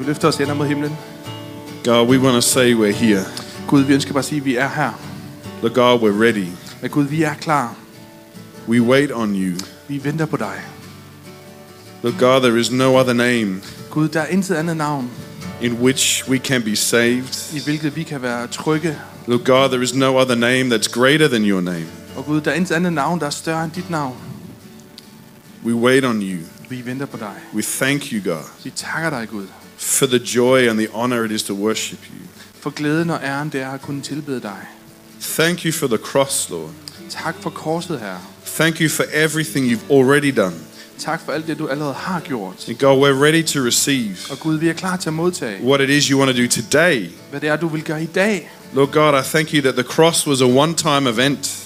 [0.00, 0.96] Vi løfter os hænder mod himlen.
[1.84, 3.24] God, we want to say we're here.
[3.68, 5.00] Gud, vi ønsker bare at sige, at vi er her.
[5.62, 6.46] Lord God, we're ready.
[6.82, 7.74] At Gud, vi er klar.
[8.68, 9.58] We wait on you.
[9.88, 10.60] Vi venter på dig.
[12.02, 13.60] Lord God, there is no other name
[13.90, 15.10] Gud, der er intet andet navn,
[15.62, 17.54] in which we can be saved.
[17.54, 18.98] i hvilket vi kan være trygge.
[19.26, 21.86] Lord God, there is no other name that's greater than your name.
[22.16, 24.16] Og Gud, der er intet andet navn, der er større end dit navn.
[25.64, 26.38] We wait on you.
[26.68, 27.34] Vi venter på dig.
[27.54, 29.46] We thank you, God, Vi takker dig, Gud,
[29.82, 32.26] for the joy and the honor it is to worship you.
[32.60, 34.58] for glæden og æren, det er at kunne tilbede dig.
[35.20, 36.70] Thank you for the cross, Lord.
[37.10, 38.16] Tak for korset, her.
[38.46, 40.54] Thank you for everything you've already done.
[40.98, 42.68] Tak for alt det, du allerede har gjort.
[42.68, 45.80] And God, we're ready to receive Og Gud, vi er klar til at modtage, what
[45.80, 47.08] it is you want to do today.
[47.30, 48.50] hvad det er, du vil gøre i dag.
[48.74, 51.56] Lord God, I thank you that the cross was a one time event,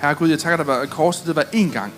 [0.00, 1.92] Herre Gud, jeg takker dig, at korset det var én gang.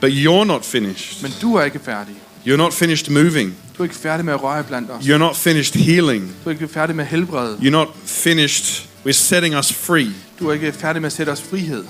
[0.00, 1.22] but you're not finished.
[1.22, 2.14] Men du er ikke færdig.
[2.46, 3.54] You're not finished moving.
[3.78, 5.04] Du er ikke færdig med at røre blandt os.
[5.04, 6.34] You're not finished healing.
[6.44, 7.56] Du er ikke færdig med helbred.
[7.56, 10.10] You're not finished with setting us free.
[10.40, 11.84] Du er ikke færdig med at sætte os frihed.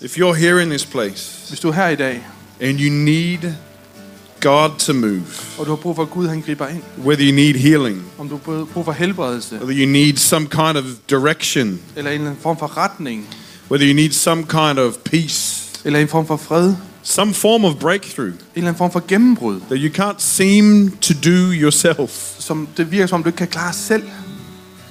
[0.00, 2.26] If you're here in this place Hvis du er her i dag,
[2.60, 3.52] and you need
[4.40, 5.22] God to move,
[5.58, 8.28] og du har brug for, at Gud han griber ind, whether you need healing, om
[8.28, 12.58] du har brug for helbredelse, whether you need some kind of direction, eller en form
[12.58, 13.26] for retning,
[13.70, 16.74] whether you need some kind of peace, eller en form for fred,
[17.08, 21.52] some form of breakthrough eller anden form for gennembrud, that you can't seem to do
[21.52, 24.02] yourself, som det virker som, om du ikke kan klare selv,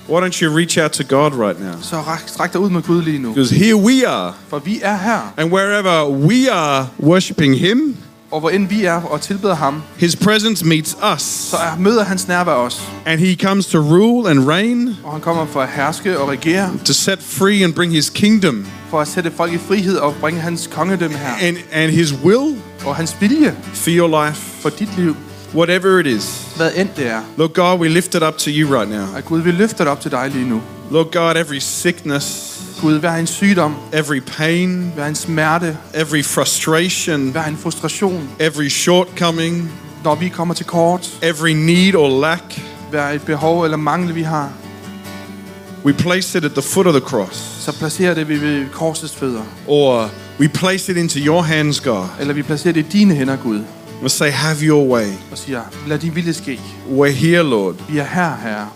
[0.09, 1.73] why don't you reach out to God right now?
[1.81, 3.30] så ræk- stræk dig ud med Gud lige nu.
[3.33, 7.97] Because here we are, For vi er her, and wherever we are worshiping Him,
[8.31, 12.04] og hvor end vi er og tilbeder ham, His presence meets us, så er, møder
[12.04, 12.81] hans nærvær os.
[13.06, 16.72] and He comes to rule and reign, Og han kommer for at herske og regere,
[16.86, 20.42] to set free and bring His kingdom for at sætte folk i frihed og bringe
[20.42, 21.48] hans kongedømme her.
[21.48, 25.16] and, and His will Og hans vilje for your life, for dit liv,
[25.56, 26.42] whatever it is.
[26.56, 27.22] hvad end det er.
[27.38, 29.06] Lord God, we lift it up to you right now.
[29.18, 30.62] At Gud, vi løfter det op til dig lige nu.
[30.92, 32.53] Lord God, every sickness,
[32.86, 38.69] Gud, hver en sygdom, every pain, hver en smerte, every frustration, hver en frustration, every
[38.69, 39.72] shortcoming,
[40.03, 44.22] når vi kommer til kort, every need or lack, hver et behov eller mangel, vi
[44.22, 44.51] har,
[45.85, 47.38] we place it at the foot of the cross.
[47.59, 49.44] så placerer det ved korsets fødder.
[49.67, 50.09] Or
[50.40, 52.06] we place it into your hands, God.
[52.19, 53.62] Eller vi placerer det i dine hænder, Gud,
[54.02, 55.07] We say, have your way.
[55.31, 56.59] og siger, lad din vilje ske.
[56.97, 57.75] We're here, Lord.
[57.90, 58.67] Vi er her, Herre.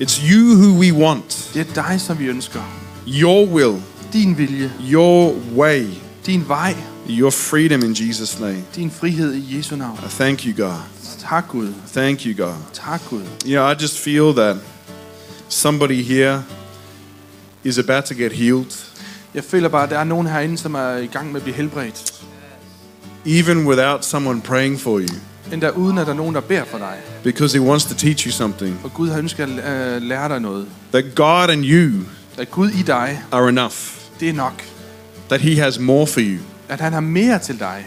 [0.00, 1.50] It's you who we want.
[1.54, 2.85] Det er dig, som vi ønsker.
[3.06, 5.86] Your will, Din vilje, your way,
[6.26, 6.74] din vej,
[7.08, 8.62] your freedom in Jesus' name.
[8.76, 9.98] din frihed i Jesu navn.
[10.06, 10.80] I thank you, God.
[11.28, 11.72] Tak, Gud.
[11.92, 12.54] Thank you, God.
[12.72, 13.22] Tak, Gud.
[13.46, 14.56] Yeah, I just feel that
[15.48, 16.42] somebody here
[17.64, 18.66] is about to get healed,
[19.34, 21.56] Jeg føler bare, at der er nogen herinde, som er i gang med at blive
[21.56, 22.12] helbredt.
[23.26, 25.08] even without someone praying for you,
[25.52, 26.96] Endda uden, at der er nogen, der beder for dig.
[27.24, 28.78] because He wants to teach you something.
[28.80, 30.66] For Gud har ønsket at øh, lære dig noget.
[30.92, 31.90] That God and you
[32.38, 33.74] At Gud i dig, are enough,
[34.20, 34.62] det er nok.
[35.28, 36.38] that He has more for you.
[36.68, 37.84] At han har mere til dig.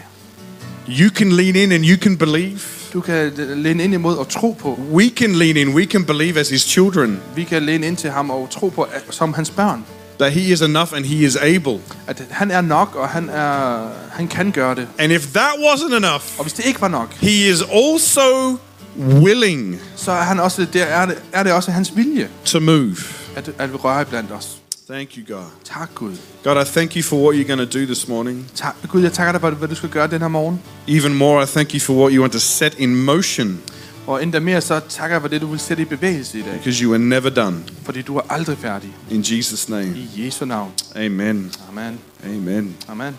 [0.88, 2.60] You can lean in and you can believe.
[2.92, 4.80] Du kan læne ind imod og tro på.
[4.92, 8.10] We can lean in, we can believe as His children Vi kan læne ind til
[8.10, 9.84] ham og tro på, som hans børn.
[10.18, 11.78] that He is enough and He is able.
[12.06, 14.88] At han er nok, og han, er, han kan gøre det.
[14.98, 18.56] And if that wasn't enough, Og hvis det ikke var nok, He is also
[18.98, 22.96] willing så er, han også, det er, det, er det også hans vilje, to move.
[23.36, 24.56] At, at røre blandt os.
[24.90, 25.44] Thank you, God.
[25.64, 26.12] Tak, Gud.
[26.44, 28.46] God, I thank you for what you're going to do this morning.
[28.54, 30.60] Tak, Gud, jeg takker dig for, hvad du skal gøre den her morgen.
[30.88, 33.60] Even more, I thank you for what you want to set in motion
[34.06, 36.52] Og endda mere så takker jeg for det, du vil sætte i bevægelse i dag.
[36.52, 37.56] because you are never done.
[37.84, 38.90] Fordi du er aldrig færdig.
[39.10, 40.72] In Jesus' name, I Jesu navn.
[40.96, 41.52] amen.
[41.68, 41.98] Amen.
[42.24, 42.76] Amen.
[42.88, 43.16] Amen.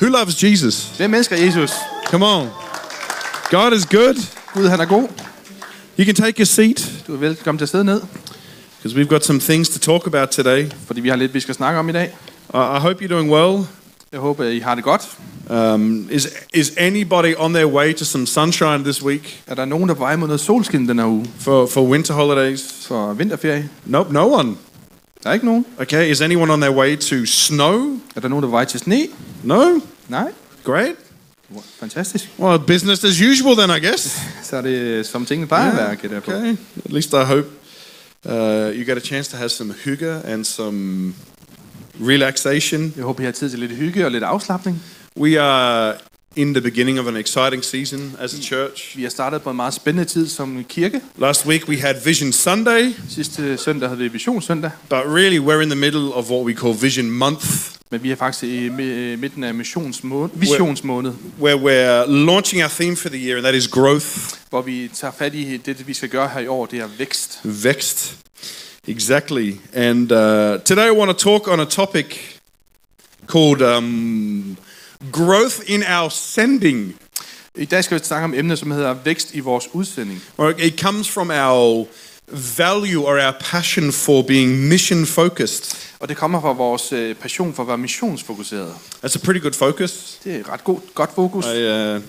[0.00, 0.92] Who loves Jesus?
[0.96, 1.70] Hvem elsker Jesus?
[2.06, 2.48] Come on.
[3.50, 4.26] God is good.
[4.54, 5.08] Gud, han er god.
[5.98, 8.00] You can take your seat Du er velkommen til at sidde ned.
[8.86, 10.70] Because we've got some things to talk about today.
[10.86, 12.16] Fordi vi har lidt, vi skal snakke om i dag.
[12.54, 13.66] I I hope you're doing well.
[14.12, 15.02] Jeg håber, I har det godt.
[15.50, 19.88] Um, is, is anybody on their way to some sunshine this week Er der nogen,
[19.88, 21.26] der er på vej mod noget solskin den her uge?
[21.38, 22.86] for, for winter holidays?
[22.86, 23.70] For vinterferie?
[23.84, 24.56] Nope, no one.
[25.22, 25.66] Der er ikke nogen.
[25.78, 27.98] Okay, is anyone on their way to snow?
[28.16, 29.06] Er der nogen, der er på vej til sne?
[29.42, 29.80] No?
[30.08, 30.28] Nej.
[30.64, 30.94] Great.
[31.80, 32.30] Fantastisk.
[32.38, 34.20] Well, business as usual then, I guess.
[34.50, 36.16] Så er det som tingene plejer at være.
[36.16, 36.56] Okay.
[36.84, 37.46] At least I hope
[38.28, 41.14] uh, you get a chance to have some hygge and some
[42.00, 42.92] relaxation.
[42.96, 44.82] Jeg håber, I har tid til lidt hygge og lidt afslappning.
[45.16, 45.94] We are
[46.36, 48.96] in the beginning of an exciting season as a church.
[48.96, 51.00] Vi har startet på en meget spændende tid som kirke.
[51.18, 54.70] Last week we had Vision Sunday, Sidste søndag havde vi Vision Søndag.
[54.88, 57.46] but really we're in the middle of what we call Vision Month.
[57.90, 62.96] Men vi er faktisk i mi- midten af missionsmåned, visionsmåned, where we're launching our theme
[62.96, 64.06] for the year, and that is growth,
[64.50, 67.40] hvor vi tager fat i det, vi skal gøre her i år, det er vækst.
[67.44, 68.16] vexed.
[68.88, 69.52] Exactly.
[69.74, 70.18] And uh,
[70.64, 72.04] today I want to talk on a topic
[73.28, 74.56] called um,
[75.12, 76.94] growth in our sending.
[77.54, 80.22] I dag skal vi snakke om emnet, som hedder vækst i vores udsending.
[80.38, 81.86] Or it comes from our
[82.58, 85.76] value or our passion for being mission focused.
[86.00, 88.74] Og det kommer fra vores øh, passion for at være missionsfokuseret.
[89.04, 90.18] That's a pretty good focus.
[90.24, 91.44] Det er ret god, godt fokus.
[91.44, 92.00] I, uh,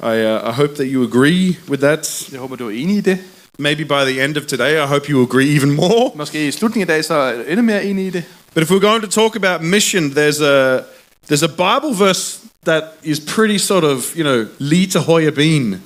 [0.00, 2.28] I, uh, I hope that you agree with that.
[2.32, 3.18] Jeg håber, du er enig i det.
[3.58, 6.10] Maybe by the end of today, I hope you agree even more.
[6.14, 8.24] Måske i slutningen af dag, så er du endnu mere enig i det.
[8.54, 10.80] But if we're going to talk about mission, there's a
[11.30, 15.82] there's a Bible verse that is pretty sort of you know lige til højre ben.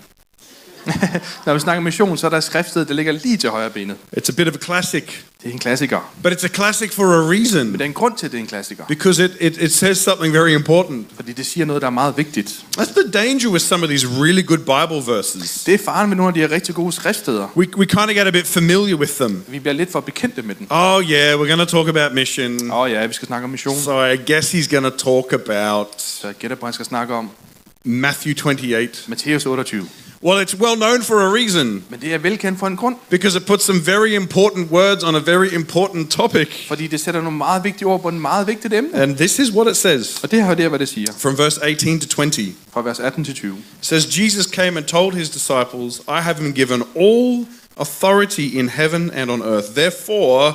[1.46, 3.96] Når vi snakker mission, så er der et skriftsted, der ligger lige til højre benet.
[4.16, 5.04] It's a bit of a classic,
[5.42, 6.12] Det er en klassiker.
[6.22, 8.38] but it's a classic for a Men reason der er en grund til, at det
[8.38, 8.84] er en klassiker.
[8.84, 11.06] because it, it, it says something very important.
[11.16, 12.64] Fordi det siger noget, der er meget vigtigt.
[12.78, 15.62] That's the danger with some of these really good Bible verses.
[15.66, 17.48] Det er faren med nogle af de her rigtig gode skriftsteder.
[17.56, 19.44] We, we kind of get a bit familiar with them.
[19.48, 20.66] Vi bliver lidt for bekendte med den.
[20.70, 22.70] Oh yeah, we're going to talk about mission.
[22.72, 23.76] Oh, ja, vi skal snakke om mission.
[23.80, 27.14] So I guess he's going to talk about Så jeg gætter på, han skal snakke
[27.14, 27.30] om
[27.84, 28.88] Matthew 28.
[29.08, 29.86] Matthæus 28.
[30.24, 32.96] Well, it's well known for a reason Men det er velkendt for en grund.
[33.10, 36.48] because it puts some very important words on a very important topic.
[36.68, 38.94] Fordi det sætter nogle meget vigtige ord på en meget vigtigt emne.
[38.94, 41.12] And this is what it says Og det her det er, hvad det siger.
[41.18, 42.46] from verse 18 to 20.
[42.46, 43.56] It Fra vers 18 til 20.
[43.80, 47.46] says, Jesus came and told his disciples, I have been given all
[47.76, 49.74] authority in heaven and on earth.
[49.74, 50.52] Therefore,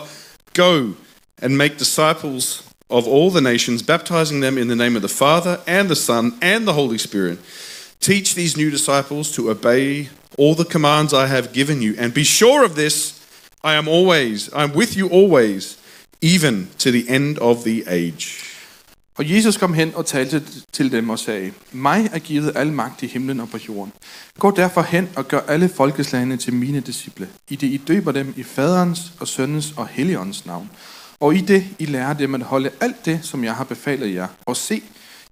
[0.54, 0.94] go
[1.42, 5.58] and make disciples of all the nations, baptizing them in the name of the Father
[5.68, 7.38] and the Son and the Holy Spirit.
[8.02, 12.24] Teach these new disciples to obey all the commands I have given you, and be
[12.24, 13.20] sure of this
[13.64, 15.78] I am always, I'm with you always,
[16.22, 18.46] even to the end of the age.
[19.18, 23.04] Og Jesus kom hen og talte til dem og sagde, Mig er givet al magt
[23.04, 23.94] i himlen og på jorden.
[24.40, 27.30] Gå derfor hen og gør alle folkeslagene til mine disciple.
[27.50, 30.70] I det I døber dem i faderens og søndens og helligåndens navn.
[31.20, 34.28] Og i det I lærer dem at holde alt det, som jeg har befalet jer.
[34.46, 34.82] Og se,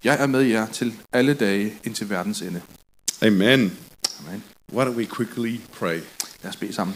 [0.03, 2.61] jeg er med jer til alle dage indtil verdens ende.
[3.21, 3.77] Amen.
[4.19, 4.43] Amen.
[4.73, 5.99] Why don't we quickly pray?
[6.43, 6.95] Lad os bede sammen.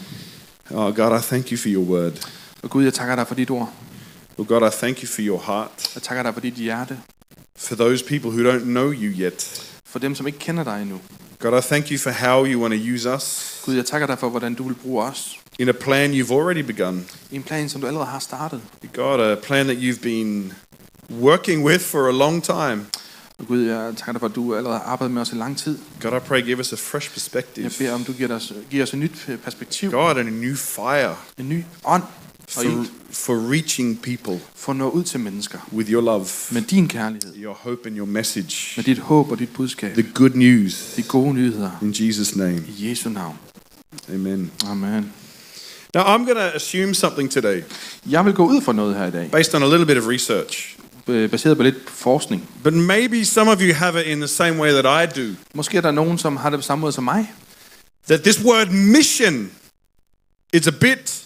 [0.70, 2.28] Oh, God, I thank you for your word.
[2.62, 3.72] Og Gud, jeg takker dig for dit ord.
[4.38, 5.94] Oh, God, I thank you for your heart.
[5.94, 6.98] Jeg takker dig for dit hjerte.
[7.58, 9.68] For those people who don't know you yet.
[9.86, 11.00] For dem, som ikke kender dig endnu.
[11.38, 14.18] God, I thank you for how you want to use us Gud, jeg takker dig
[14.18, 15.38] for, hvordan du vil bruge os.
[15.58, 17.06] in a plan you've already begun.
[17.30, 18.60] I en plan, som du allerede har startet.
[18.92, 20.52] God, a plan that you've been
[21.20, 22.86] working with for a long time.
[23.38, 25.58] Og Gud, jeg takker dig for, at du allerede har arbejdet med os i lang
[25.58, 25.78] tid.
[26.02, 27.70] God, I pray, give us a fresh Jeg perspective.
[27.78, 29.90] beder om, du giver os, giver os et nyt øh, perspektiv.
[29.90, 32.08] God, and a new fire En ny ånd og
[32.48, 35.58] for, ild for reaching people for at nå ud til mennesker.
[35.72, 37.34] with your love, Med din kærlighed.
[37.36, 38.72] your hope, and your message.
[38.76, 39.92] Med dit håb og dit budskab.
[39.94, 40.92] The good news.
[40.96, 41.70] De gode nyheder.
[41.82, 42.62] In Jesus' name.
[42.78, 43.36] I Jesu navn.
[44.14, 44.50] Amen.
[44.66, 45.12] Amen.
[45.94, 47.62] Now, I'm going to assume something today
[48.10, 49.30] Jeg vil gå ud fra noget her i dag.
[49.30, 50.76] based on a little bit of research.
[51.08, 52.48] Øh, Baseret på lidt forskning.
[52.62, 55.34] But maybe some of you have it in the same way that I do.
[55.54, 57.32] Måske er der nogen, som har det på samme måde som mig.
[58.08, 59.50] That this word mission
[60.52, 61.22] is a bit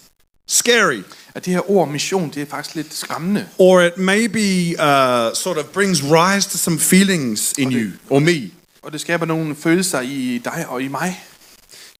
[0.47, 1.01] scary.
[1.35, 3.47] At det her ord mission, det er faktisk lidt skræmmende.
[3.57, 4.39] Or it maybe
[4.69, 7.77] uh, sort of brings rise to some feelings in Okay.
[7.79, 8.51] you or me.
[8.81, 11.23] Og det skaber nogle følelser i dig og i mig.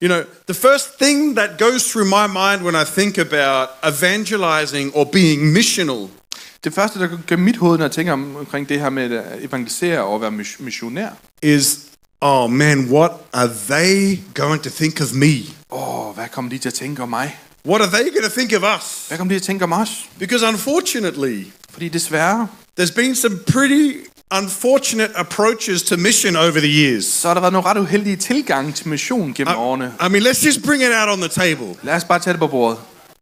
[0.02, 4.94] You know, the first thing that goes through my mind when I think about evangelizing
[4.94, 6.08] or being missional
[6.64, 9.24] Det første, der gennem mit hoved, når jeg tænker om, omkring det her med at
[9.44, 11.08] evangelisere og være mis- missionær.
[11.42, 11.78] is,
[12.20, 15.34] oh man, what are they going to think of me?
[15.70, 17.38] Åh, hvad kommer de til at tænke om mig?
[17.66, 19.04] What are they going to think of us?
[19.08, 19.88] Hvad kommer de til at tænke om os?
[20.18, 22.48] Because unfortunately, Fordi desværre,
[22.80, 23.92] there's been some pretty
[24.38, 27.04] unfortunate approaches to mission over the years.
[27.04, 29.92] så har der været nogle ret uheldige tilgange til mission gennem årene.
[30.02, 31.74] I, I mean, let's just bring it out on the table.
[31.82, 32.78] Lad os bare tage det på bordet.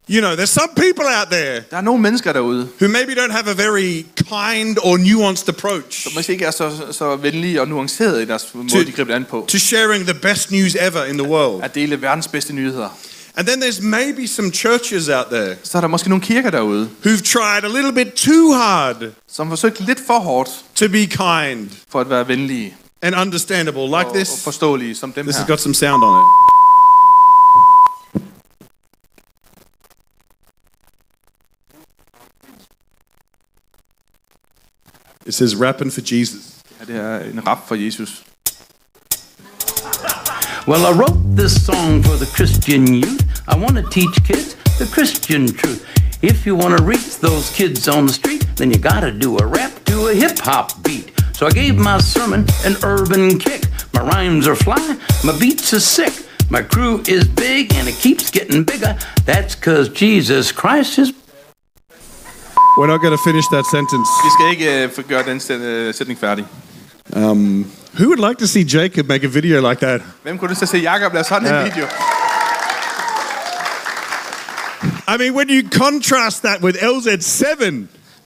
[0.09, 3.31] You know, there's some people out there Der er nogle mennesker derude, who maybe don't
[3.31, 7.67] have a very kind or nuanced approach som måske ikke er så, så venlige og
[7.67, 9.45] nuancerede i deres måde, de griber an på.
[9.49, 11.63] to sharing the best news ever in the world.
[11.63, 12.89] At dele verdens bedste nyheder.
[13.35, 16.89] And then there's maybe some churches out there Så er der måske nogle kirker derude,
[17.05, 18.95] who've tried a little bit too hard
[19.31, 23.85] som har forsøgt lidt for hårdt to be kind for at være venlige and understandable,
[23.85, 24.43] like og, og this.
[24.43, 25.53] forståelige som dem This has her.
[25.53, 26.46] got some sound on it.
[35.27, 36.55] It says rapping for Jesus.
[36.79, 38.23] Ja, det er en rap for Jesus.
[40.67, 43.21] Well, I wrote this song for the Christian youth.
[43.47, 45.85] I want to teach kids the Christian truth.
[46.21, 49.37] If you want to reach those kids on the street, then you got to do
[49.37, 51.11] a rap to a hip hop beat.
[51.33, 53.63] So I gave my sermon an urban kick.
[53.93, 56.13] My rhymes are fly, my beats are sick.
[56.49, 58.97] My crew is big and it keeps getting bigger.
[59.25, 61.11] That's cause Jesus Christ is
[62.77, 64.07] We're not going to finish that sentence.
[64.25, 66.45] Vi skal ikke få gøre den øh, sætning færdig.
[67.15, 67.65] Um,
[67.99, 70.01] who would like to see Jacob make a video like that?
[70.23, 71.59] Hvem kunne lyst til at se Jacob lave sådan Ja.
[71.59, 71.85] en video?
[75.13, 77.73] I mean, when you contrast that with LZ7,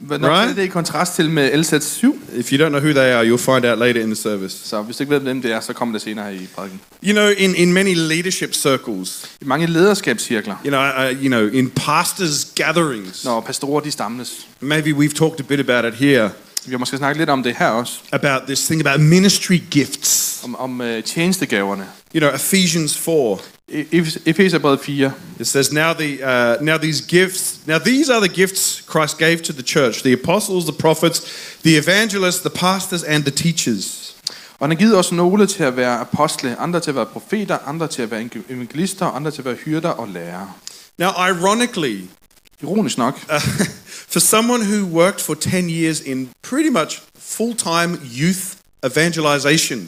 [0.10, 0.30] Når Right.
[0.32, 0.56] right.
[0.56, 2.06] det er i kontrast til med LZ7,
[2.40, 4.58] if you don't know who they are, you'll find out later in the service.
[4.64, 6.80] så hvis du ikke ved, hvem det er, så kommer det senere her i prædiken.
[7.04, 11.48] You know, in, in many leadership circles, I mange lederskabscirkler, you know, uh, you know,
[11.48, 16.30] in pastors' gatherings, når pastorer de stammes, maybe we've talked a bit about it here,
[16.66, 20.31] vi har måske snakket lidt om det her også, about this thing about ministry gifts.
[20.44, 21.88] Om, om uh, tjenestegaverne.
[22.16, 27.04] You know, Ephesians 4, I Efes- Efeserbrevet 4, It says, now, the, uh, now these
[27.08, 31.22] gifts, now these are the gifts Christ gave to the church the apostles, the prophets,
[31.64, 34.16] the evangelists, the pastors, and the teachers.
[34.60, 37.58] Og han har givet os nogle til at være apostle, andre til at være profeter,
[37.68, 40.54] andre til at være evangelister, andre til at være hyrder og lærere.
[40.98, 42.02] Now, ironically,
[42.64, 43.42] Ironisk nok, uh,
[44.14, 49.88] for someone who worked for 10 years in pretty much full time youth evangelization,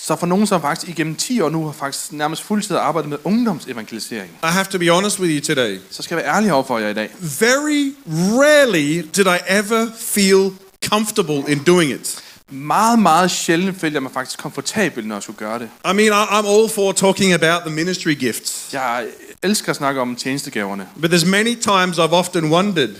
[0.00, 3.18] så for nogen, som faktisk igennem 10 år nu har faktisk nærmest fuldtid arbejdet med
[3.24, 5.78] ungdomsevangelisering, I have to be honest with you today.
[5.90, 7.10] så skal jeg være ærlig over for jer i dag.
[7.40, 10.50] Very rarely did I ever feel
[10.88, 12.22] comfortable in doing it.
[12.50, 15.68] Meget, meget sjældent følte jeg mig faktisk komfortabel, når jeg skulle gøre det.
[15.90, 18.68] I mean, I, I'm all for talking about the ministry gifts.
[18.72, 19.06] Jeg
[19.42, 20.88] elsker at snakke om tjenestegaverne.
[21.00, 22.94] But there's many times I've often wondered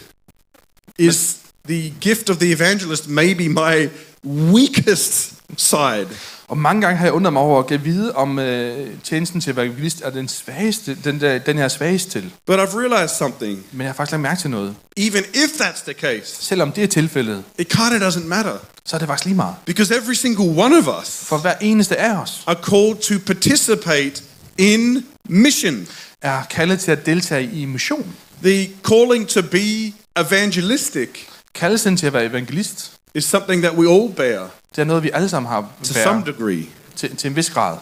[0.98, 1.36] is
[1.68, 3.88] the gift of the evangelist maybe my
[4.24, 6.08] weakest side?
[6.52, 9.52] Og mange gange har jeg undret mig over at give vide, om øh, tjenesten til
[9.52, 12.30] evangelist er den, svageste, den, der, den her svagest til.
[12.46, 13.64] But I've realized something.
[13.72, 14.74] Men jeg har faktisk lagt mærke til noget.
[14.96, 18.96] Even if that's the case, Selvom det er tilfældet, it kind of doesn't matter så
[18.96, 19.54] er det faktisk lige meget.
[19.66, 24.22] because every single one of us For hver eneste af os are called to participate
[24.58, 25.86] in mission.
[26.22, 28.14] er kaldet til at deltage i mission.
[28.42, 31.08] The calling to be evangelistic
[31.54, 35.10] Kaldelsen til at være evangelist, is something that we all bear det er noget, vi
[35.12, 36.64] alle sammen har to some bæret degree.
[36.96, 37.78] til, til en vis grad.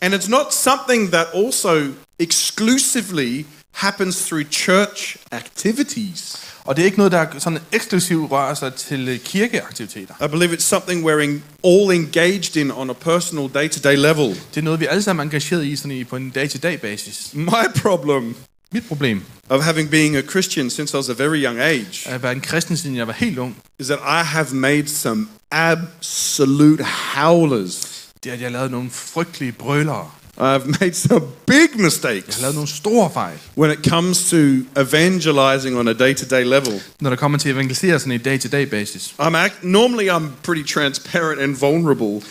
[0.00, 6.36] And it's not something that also exclusively happens through church activities.
[6.64, 10.24] Og det er ikke noget, der sådan eksklusivt rører sig til øh, kirkeaktiviteter.
[10.24, 13.96] I believe it's something we're in, all engaged in on a personal day to day
[13.96, 14.28] level.
[14.28, 17.30] Det er noget, vi alle sammen er engageret i sådan i, på en dag-til-dag basis.
[17.34, 18.36] My problem
[18.72, 22.22] Mit problem of having being a Christian since I was a very young age at
[22.22, 23.56] være en kristen, siden jeg var helt ung.
[23.78, 28.08] is that I have made some absolute howlers.
[28.24, 30.10] Det er, at jeg lavet nogle frygtelige brølere.
[30.38, 33.38] I've made some big Jeg har mistakes lavet nogle store fejl.
[33.56, 34.36] when it comes to
[34.80, 36.82] evangelizing on a day to day level.
[37.00, 39.14] Når der kommer til evangelisere sådan i dag-til-dag basis.
[39.20, 42.22] I'm act- normally I'm pretty transparent and vulnerable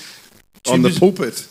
[0.68, 1.48] on the pulpit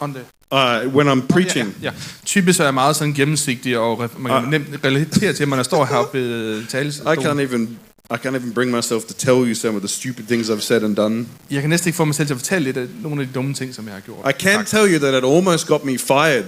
[0.00, 0.22] On the
[0.52, 1.74] uh, when I'm preaching.
[1.82, 1.92] Ja, ja.
[2.26, 4.50] Typisk er jeg meget sådan gennemsigtig, og man kan Ah.
[4.50, 7.18] nemt relatere til, når jeg står heroppe ved I talestolen.
[7.26, 7.78] can't even
[8.10, 10.82] I can't even bring myself to tell you some of the stupid things I've said
[10.82, 11.26] and done.
[11.50, 13.32] Jeg kan næsten ikke få mig selv til at fortælle lidt af nogle af de
[13.34, 14.18] dumme ting, som jeg har gjort.
[14.30, 14.68] I can Sagt.
[14.68, 16.44] tell you that it almost got me fired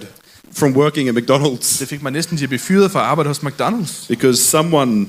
[0.59, 3.29] from working at McDonald's Det fik mig næsten til at blive fyret for at arbejde
[3.29, 4.07] hos McDonald's.
[4.09, 5.07] because someone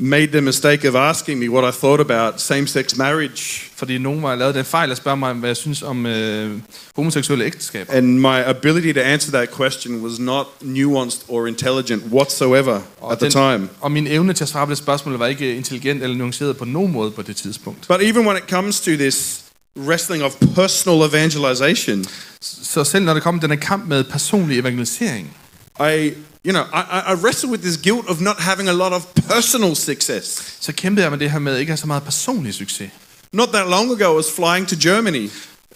[0.00, 3.42] made the mistake of asking me what I thought about same-sex marriage
[3.76, 6.50] Fordi nogen var lavet den fejl at spørge mig, hvad jeg synes om øh,
[6.96, 7.92] homoseksuelle ægteskaber.
[7.92, 13.18] and my ability to answer that question was not nuanced or intelligent whatsoever Og, at
[13.18, 13.68] the time.
[13.80, 16.64] og min evne til at svare på det spørgsmål var ikke intelligent eller nuanceret på
[16.64, 17.88] nogen måde på det tidspunkt.
[17.88, 19.40] But even when it comes to this
[19.76, 22.04] wrestling of personal evangelization,
[22.40, 25.36] Så selv når det kommer den her kamp med personlig evangelisering,
[25.80, 28.92] I, you know, I, I I wrestle with this guilt of not having a lot
[28.92, 30.56] of personal success.
[30.60, 32.90] så kæmpede jeg med det her med ikke at have så meget personlig succes.
[33.32, 35.30] Not that long ago, I was flying to Germany,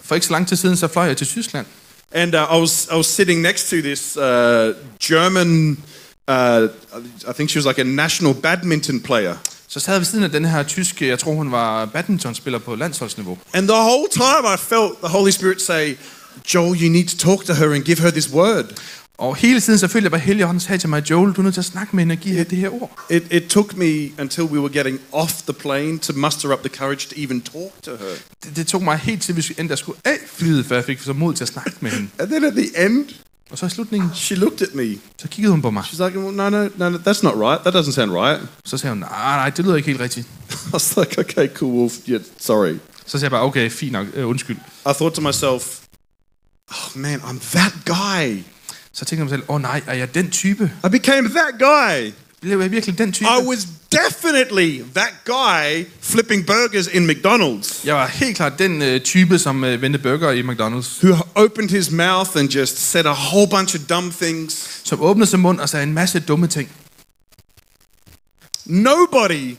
[0.05, 1.67] For ikke så lang tid siden, så fløj jeg til Tyskland.
[2.13, 4.23] and uh, I was I was sitting next to this uh,
[5.09, 5.79] German.
[6.29, 6.69] Uh,
[7.31, 9.35] I think she was like a national badminton player,
[9.69, 12.75] Så sad jeg ved siden af den her tyske, jeg tror hun var badmintonspiller på
[12.75, 13.39] landsholdsniveau.
[13.55, 15.97] and the whole time I felt the Holy Spirit say,
[16.55, 18.65] "Joel, you need to talk to her and give her this word."
[19.19, 21.45] Og hele tiden så følte jeg bare, at Helligånden sagde til mig, Joel, du er
[21.45, 23.07] nødt til at snakke med give hende det her ord.
[23.11, 26.69] It, it took me until we were getting off the plane to muster up the
[26.77, 28.07] courage to even talk to her.
[28.45, 31.01] Det, det tog mig helt til, hvis vi endda skulle af flyet, før jeg fik
[31.01, 32.09] så mod til at snakke med hende.
[32.19, 33.09] And then at the end,
[33.51, 34.99] Og så i slutningen, she looked at me.
[35.19, 35.83] så kiggede hun på mig.
[35.85, 37.61] She's like, well, no, no, no, no, that's not right.
[37.63, 38.41] That doesn't sound right.
[38.65, 40.27] Så sagde hun, nej, nej, det lyder ikke helt rigtigt.
[40.69, 41.93] I was like, okay, cool, Wolf.
[42.09, 42.75] Yeah, sorry.
[43.07, 44.57] Så sagde jeg bare, okay, fint nok, øh, undskyld.
[44.57, 45.79] I thought to myself,
[46.71, 48.43] oh man, I'm that guy.
[48.93, 50.71] Så tænkte jeg mig selv, åh oh, nej, er jeg den type?
[50.87, 52.13] I became that guy.
[52.41, 53.25] Blev jeg virkelig den type?
[53.25, 59.01] I was definitely that guy flipping burgers in McDonald's Jeg var helt klart den øh,
[59.01, 61.07] type, som øh, vendte burger i McDonald's.
[61.07, 64.81] who opened his mouth and just said a whole bunch of dumb things.
[64.85, 66.71] Som åbnede sin mund og sagde en masse dumme ting.
[68.67, 69.57] Nobody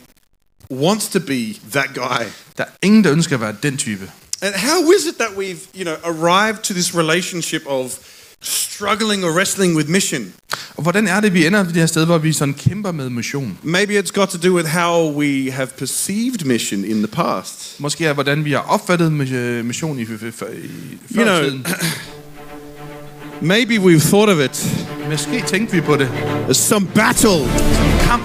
[0.70, 2.24] wants to be that guy.
[2.58, 4.10] Der er ingen, der ønsker at være den type.
[4.42, 7.90] And how is it that we've, you know, arrived to this relationship of
[8.76, 10.32] struggling or wrestling with mission?
[10.76, 13.58] Og hvordan er det, vi ender det her sted, hvor vi sådan kæmper med mission?
[13.62, 17.80] Maybe it's got to do with how we have perceived mission in the past.
[17.80, 20.46] Måske er, hvordan vi har opfattet mi- mission i, i, før
[21.16, 21.66] You know, tiden.
[23.40, 24.66] Maybe we've thought of it
[25.10, 26.08] Måske tænkte vi på det
[26.48, 27.30] as some battle.
[27.74, 28.22] som kamp.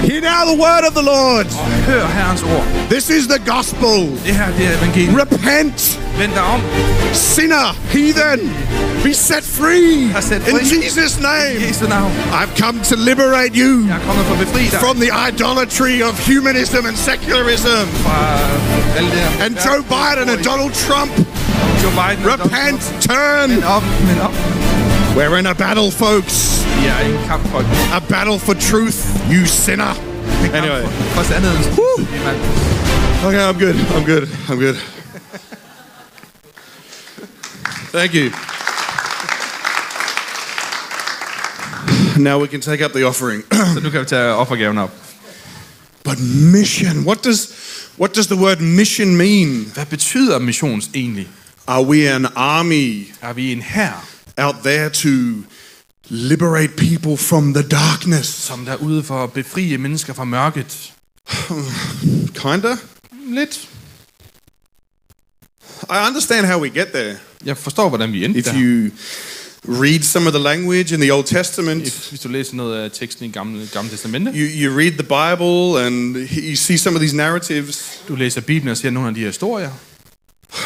[0.00, 1.46] Hear now the word of the Lord.
[1.86, 2.66] Hør Herrens ord.
[2.90, 3.98] This is the gospel.
[4.26, 5.16] Det her det er evangeliet.
[5.20, 6.60] Repent, Vend dig om.
[7.12, 8.40] sinner, heathen,
[9.04, 10.64] be set free Er set in fri.
[10.64, 11.60] Jesus' I name.
[11.68, 12.12] Jesu navn.
[12.40, 16.02] I've come to liberate you Jeg er kommet for at befri dig from the idolatry
[16.08, 17.84] of humanism and secularism.
[18.04, 18.38] fra
[18.98, 19.44] alt det her.
[19.44, 21.10] And Joe Biden and Donald Trump,
[21.82, 22.24] Joe Biden.
[22.26, 23.48] og repent, Donald turn.
[23.50, 23.60] Trump.
[23.60, 24.34] Men op, men op.
[25.16, 26.36] We're in a battle, folks.
[26.80, 27.58] Vi er i en kamp for
[27.94, 28.98] A battle for truth,
[29.32, 29.94] you sinner.
[30.54, 30.82] Anyway.
[31.14, 31.66] For sandhedens.
[31.78, 32.06] Woo.
[32.24, 32.38] Mand.
[33.24, 33.74] Okay, I'm good.
[33.96, 34.28] I'm good.
[34.48, 34.76] I'm good.
[37.92, 38.30] Thank you.
[42.22, 43.42] Now we can take up the offering.
[43.74, 44.90] Så nu kan vi tage offergaven op.
[46.04, 46.18] but
[46.52, 47.48] mission, what does
[47.98, 49.70] what does the word mission mean?
[49.74, 51.28] Hvad betyder missions egentlig?
[51.66, 54.08] Are we an army Er vi en hær,
[54.38, 55.08] out there to
[56.08, 58.28] liberate people from the darkness?
[58.28, 60.92] som der er ude for at befrie mennesker fra mørket?
[62.42, 62.76] Kinda.
[63.28, 63.68] Lidt.
[65.90, 67.16] I understand how we get there.
[67.44, 68.54] Jeg forstår, hvordan vi endte If der.
[68.54, 68.90] you
[69.68, 72.90] read some of the language in the Old Testament, If, hvis du læser noget af
[72.90, 77.00] teksten i Gamle, Gamle Testamente, you, you read the Bible and you see some of
[77.00, 78.02] these narratives.
[78.08, 79.70] du læser Bibelen og ser nogle af de her historier.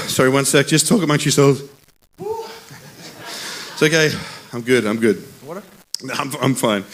[0.08, 0.72] Sorry, one sec.
[0.72, 1.60] Just talk amongst yourselves.
[3.74, 4.10] It's okay.
[4.52, 4.84] I'm good.
[4.84, 5.16] I'm good.
[6.02, 6.84] No, I'm, I'm fine.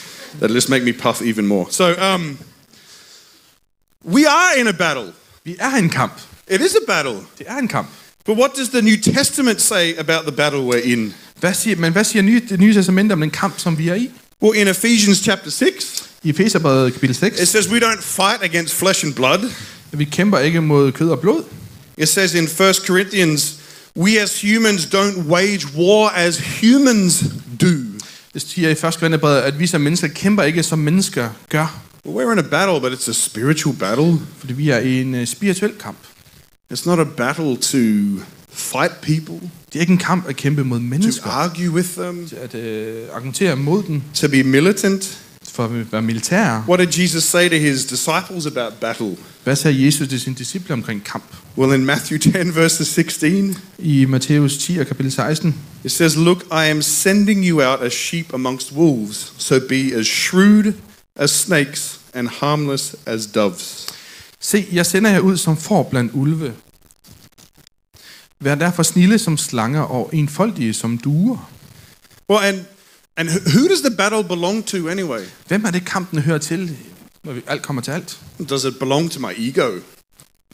[0.40, 1.66] That'll just make me puff even more.
[1.70, 2.38] So, um,
[4.05, 5.12] we are in a battle.
[5.44, 6.12] Vi er i en kamp.
[6.48, 7.27] It is a battle.
[7.38, 7.88] Det er en kamp.
[8.24, 11.14] But what does the New Testament say about the battle we're in?
[11.40, 13.94] Hvad siger, men hvad siger nye, det nye testamente om den kamp, som vi er
[13.94, 14.11] i?
[14.42, 18.74] Well, in Ephesians chapter 6, I Efeserbrevet kapitel 6, it says we don't fight against
[18.74, 19.50] flesh and blood.
[19.92, 21.42] vi kæmper ikke mod kød og blod.
[21.98, 23.57] It says in 1 Corinthians,
[23.96, 27.24] we as humans don't wage war as humans
[27.61, 27.66] do.
[28.35, 28.79] Det siger i 1.
[28.81, 31.83] Korintherbrevet, at vi som mennesker kæmper ikke som mennesker gør.
[32.07, 34.18] Well, we're in a battle, but it's a spiritual battle.
[34.38, 35.98] Fordi vi er i en uh, spirituel kamp.
[36.72, 37.79] It's not a battle to
[38.53, 41.26] fight people, Det er ikke en kamp at kæmpe mod to mennesker.
[41.30, 45.18] argue with them, At uh, argumentere mod den, to be militant.
[45.52, 46.64] for at være militære.
[46.68, 49.16] What did Jesus say to his disciples about battle?
[49.44, 51.24] Hvad sagde Jesus til sine disciple omkring kamp?
[51.59, 55.54] Well, in Matthew 10, verses 16, I Matthæus 10 og kapitel 16,
[55.85, 60.06] it says, Look, I am sending you out as sheep amongst wolves, so be as
[60.06, 60.72] shrewd
[61.16, 63.87] as snakes and harmless as doves.
[64.40, 66.52] Se, jeg sender jer ud som får blandt ulve.
[68.40, 71.50] Vær derfor snille som slanger og enfoldige som duer.
[72.31, 72.64] Well, and,
[73.16, 75.20] and who does the battle belong to anyway?
[75.48, 76.76] Hvem er det kampen hører til,
[77.24, 78.20] når vi alt kommer til alt?
[78.48, 79.79] Does it belong to my ego?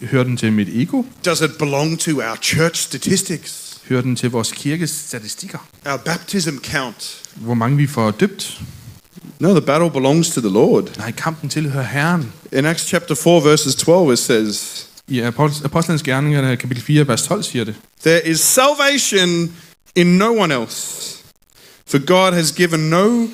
[0.03, 1.03] Hører den til mit ego?
[1.25, 3.81] Does it belong to our church statistics?
[3.89, 5.59] Hører den til vores kirkes statistikker?
[5.87, 7.23] Our baptism count?
[7.35, 8.61] Hvor mange vi får døbt?
[9.39, 10.97] No, the battle belongs to the Lord.
[10.97, 12.33] Nej, kampen tilhører Herren.
[12.53, 17.23] In Acts chapter 4, verses 12, it says, I Apostl- Apostlenes Gerninger, kapitel 4, vers
[17.23, 17.75] 12 siger det.
[18.05, 19.53] There is salvation
[19.95, 21.17] in no one else,
[21.87, 23.29] for God has given no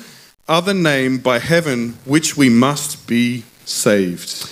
[0.47, 4.47] other name by heaven which we must be saved.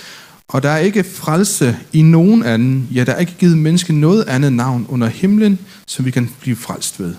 [0.47, 4.23] Og der er ikke frelse i nogen anden, ja, der er ikke givet menneske noget
[4.27, 7.15] andet navn under himlen, som vi kan blive frelst ved.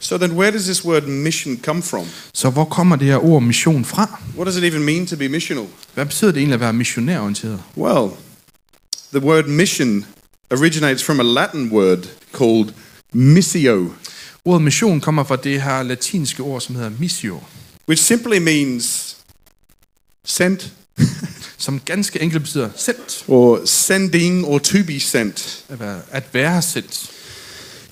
[0.00, 2.04] So then, where does this word mission come from?
[2.34, 4.20] Så hvor kommer det her ord mission fra?
[4.36, 5.66] What does it even mean to be missional?
[5.94, 7.62] Hvad betyder det egentlig at være missionærorienteret?
[7.76, 8.10] Well,
[9.12, 10.06] the word mission
[10.50, 12.74] originates from a Latin word called
[13.12, 13.92] missio,
[14.44, 17.40] Ordet mission kommer fra det her latinske ord, som hedder missio,
[17.88, 19.16] which simply means
[20.24, 20.72] sent
[21.58, 25.64] som ganske enkelt betyder sendt, or sending or to be sent.
[25.68, 27.10] at være, at være sendt.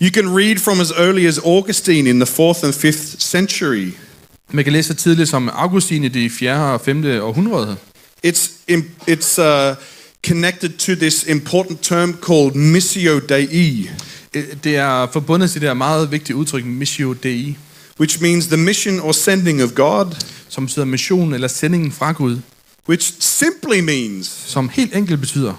[0.03, 3.91] You can read from as early as Augustine in the 4th and 5th century.
[4.53, 6.73] Man kan læse så tidligt som Augustin i det 4.
[6.75, 7.05] og 5.
[7.05, 7.77] århundrede.
[8.27, 8.51] It's,
[9.09, 9.77] it's uh,
[10.25, 13.91] connected to this important term called missio dei,
[14.35, 17.57] Øh, Det er forbundet til det her meget vigtige udtryk, missio dei,
[18.01, 20.07] which means the mission or sending of God,
[20.49, 22.39] som betyder mission eller sendingen fra Gud,
[22.89, 25.55] which simply means som helt enkelt betyder,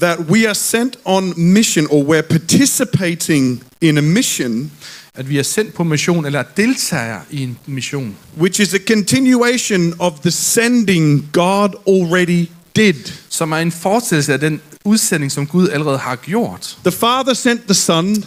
[0.00, 4.72] that we are sent on mission or we're participating in a mission
[5.14, 9.94] at vi er sendt på mission eller deltager i en mission, which is a continuation
[9.98, 13.12] of the sending God already did.
[13.30, 16.76] Som er en fortsættelse af den udsending, som Gud allerede har gjort.
[16.84, 18.24] The Father sent the Son,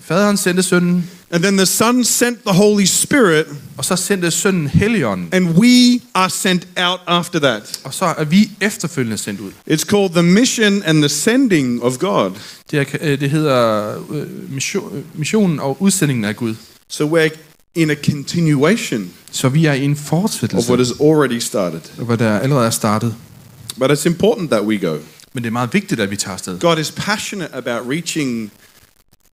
[0.00, 4.68] Faderen sendte sønnen, and then the Son sent the Holy Spirit, og så sendte sønnen
[4.68, 7.80] Helligånden, and we are sent out after that.
[7.84, 9.50] og så er vi efterfølgende sendt ud.
[9.70, 12.30] It's called the mission and the sending of God.
[12.70, 16.54] Det, er, øh, det hedder øh, mission, øh, missionen og udsendingen af Gud.
[16.88, 17.36] So we're
[17.74, 21.80] in a continuation Så vi er i en of fortsættelse, what has already started.
[21.96, 23.14] hvad der allerede er startet.
[23.78, 24.98] But it's important that we go.
[25.32, 26.58] Men det er meget vigtigt, at vi tager afsted.
[26.60, 28.50] God is passionate about reaching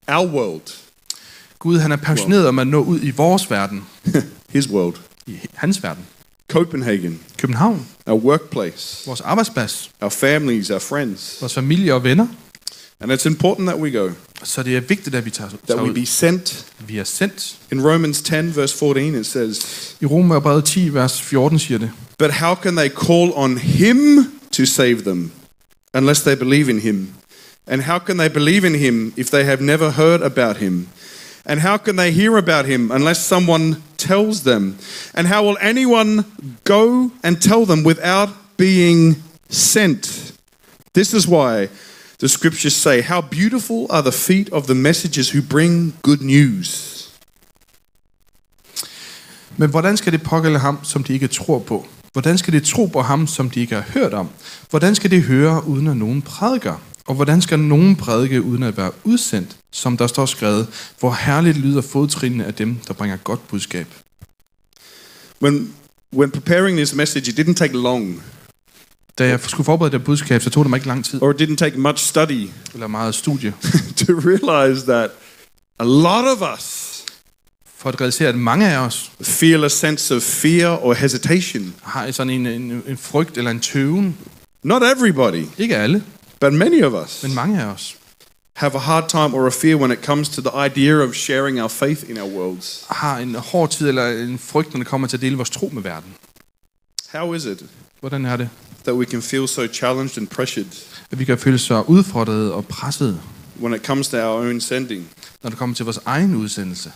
[0.08, 0.62] our world,
[1.60, 3.84] Gud han er passioneret om at nå ud i vores verden,
[4.50, 4.96] His world,
[5.28, 6.04] i hans verden.
[6.52, 11.38] Copenhagen, København, our workplace, vores arbejdsplads, our families, our friends.
[11.42, 12.28] vores familie og venner.
[13.00, 14.10] And it's important that we go,
[14.44, 15.94] Så det er vigtigt, at vi tager, that tager we ud.
[15.96, 16.66] be sent.
[16.80, 17.56] Vi er sendt.
[17.72, 19.60] In Romans 10, verse 14, it says,
[20.02, 24.66] I Romerbrevet 10, vers 14 siger det, But how can they call on Him to
[24.66, 25.32] save them
[25.94, 27.14] unless they believe in Him?
[27.68, 30.88] And how can they believe in Him if they have never heard about Him?
[31.46, 34.78] And how can they hear about Him unless someone tells them?
[35.14, 36.26] And how will anyone
[36.64, 39.16] go and tell them without being
[39.50, 40.34] sent?
[40.94, 41.70] This is why
[42.22, 47.10] the scriptures say, How beautiful are the feet of the messengers who bring good news.
[49.58, 51.88] Men hvordan skal det pågælde ham, som de ikke tror på?
[52.14, 54.30] Hvordan skal de tro på ham, som de ikke har hørt om?
[54.70, 56.76] Hvordan skal de høre, uden at nogen prædiker?
[57.08, 59.58] Og hvordan skal nogen prædike, uden at være udsendt?
[59.72, 63.88] Som der står skrevet, hvor herligt lyder fodtrinene af dem, der bringer godt budskab.
[65.42, 65.74] When,
[66.14, 68.24] when preparing this message, it didn't take long,
[69.18, 71.56] Da jeg skulle forberede det budskab, så tog det mig ikke lang tid, or didn't
[71.56, 73.54] take much study eller meget studie,
[74.02, 75.12] to realize that
[75.80, 77.01] a lot of us
[77.82, 81.74] for at realisere, at mange af os feel a sense of fear or hesitation.
[81.84, 84.18] har sådan en, en, en frygt eller en tøven.
[84.64, 86.04] Not everybody, Ikke alle,
[86.40, 87.96] but many of us men mange af os
[88.54, 91.60] have a hard time or a fear when it comes to the idea of sharing
[91.62, 92.86] our faith in our worlds.
[92.90, 95.70] har en hård tid eller en frygt, når det kommer til at dele vores tro
[95.74, 96.14] med verden.
[97.12, 97.64] How is it
[98.00, 98.50] Hvordan er det,
[98.84, 100.68] that we can feel so challenged and pressured
[101.12, 103.20] at vi kan føle sig udfordret og presset,
[103.62, 105.10] when it comes to our own sending?
[105.44, 106.92] når det kommer til vores egen udsendelse?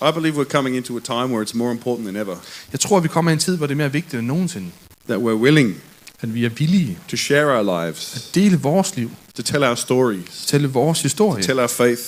[0.00, 2.36] I believe we're coming into a time where it's more important than ever
[2.72, 4.66] Jeg tror, at vi kommer i en tid, hvor det er mere vigtigt end nogensinde,
[5.08, 5.74] that we're willing
[6.20, 9.74] at vi er villige to share our lives, at dele vores liv, to tell our
[9.74, 12.02] stories, tælle vores historie, tell our faith,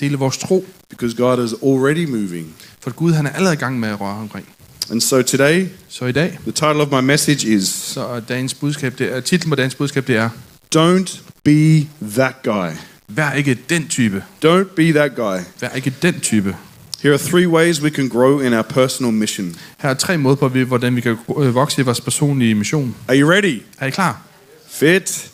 [0.00, 2.54] dele vores tro, because God is already moving.
[2.80, 4.48] for Gud han er allerede i gang med at røre omkring.
[4.90, 8.98] And so today, Så i dag, the title of my message is så dagens budskab,
[8.98, 10.30] det er, titlen på dagens budskab, det er,
[10.76, 12.70] Don't be that guy.
[13.08, 14.24] vær ikke den type.
[14.44, 15.38] Don't be that guy.
[15.60, 16.56] Vær ikke den type.
[17.02, 19.56] Here are three ways we can grow in our personal mission.
[19.78, 22.94] Her er tre måder på, hvordan vi kan øh, vokse i vores personlige mission.
[23.08, 23.62] Are you ready?
[23.78, 24.22] Er I klar?
[24.70, 25.30] Fit.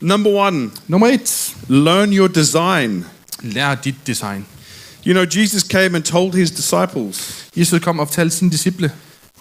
[0.00, 1.54] Number one, Nummer et.
[1.68, 3.04] learn your design.
[3.42, 4.46] Lær dit design.
[5.06, 8.90] You know, Jesus came and told his disciples, Jesus kom og fortalte sine disciple,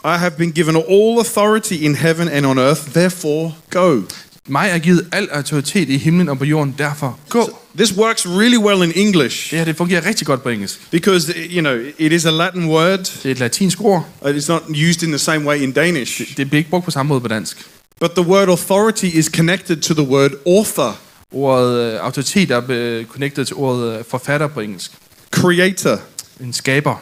[0.06, 4.02] I have been given all authority in heaven and on earth, therefore go.
[4.48, 7.60] Mig er givet al autoritet i himlen og på jorden, derfor gå.
[7.78, 10.92] This works really well in English Det her, det fungerer rigtig godt på engelsk.
[10.92, 13.00] because, you know, it is a Latin word.
[13.00, 14.08] Det er et latinsk ord.
[14.22, 16.38] and It's not used in the same way in Danish.
[16.38, 17.66] Det bliver ikke brugt på samme måde på dansk.
[18.00, 20.98] But the word authority is connected to the word author,
[21.32, 24.92] Ordet øh, autoritet er øh, connected til ordet øh, forfatter på engelsk.
[25.32, 26.00] creator.
[26.42, 26.96] En skaber.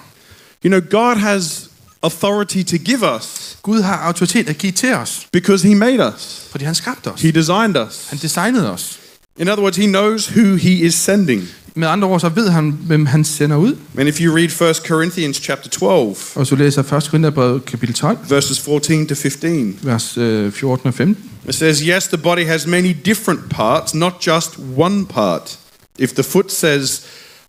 [0.65, 1.64] You know, God has
[2.05, 6.47] authority to give us Gud har autoritet at give til os, because he made us.
[6.51, 7.21] fordi han skabte os.
[7.21, 8.07] He designed us.
[8.09, 8.99] Han designede os.
[9.39, 11.43] In other words, he knows who he is sending.
[11.77, 13.75] Med andre ord, så ved han, hvem han sender ud.
[13.97, 17.09] And if you read 1 Corinthians chapter 12, Og så læser 1.
[17.09, 21.17] Korintherbrev kapitel 12, verses 14 to 15, vers øh, 14 og 15.
[21.49, 25.57] it says, Yes, the body has many different parts, not just one part.
[25.99, 27.01] If the foot says,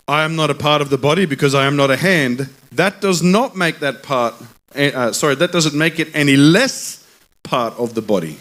[0.09, 2.93] I am not a part of the body because I am not a hand, that
[3.03, 4.33] does not make that part,
[4.77, 7.01] uh, sorry, that doesn't make it any less
[7.43, 8.33] part of the body.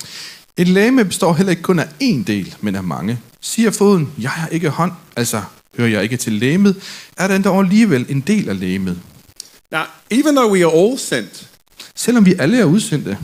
[0.58, 3.20] Et læme består heller ikke kun af én del, men af mange.
[3.42, 5.42] Siger foden, jeg har ikke hånd, altså
[5.78, 6.76] hører jeg ikke til læmet,
[7.18, 9.00] er den dog alligevel en del af læmet.
[9.72, 11.50] Now, even though we are all sent,
[11.98, 13.18] Selvom vi alle er udsendte,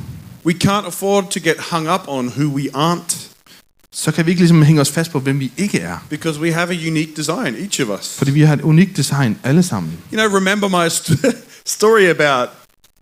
[0.46, 3.31] we can't afford to get hung up on who we aren't.
[3.94, 5.98] Så kan vi ikke ligesom hænge os fast på, hvem vi ikke er.
[6.10, 8.18] because we have a unique design, each of us.
[8.18, 9.94] Fordi vi har et unikt design alle sammen.
[10.14, 11.36] You know, remember my st-
[11.78, 12.50] story about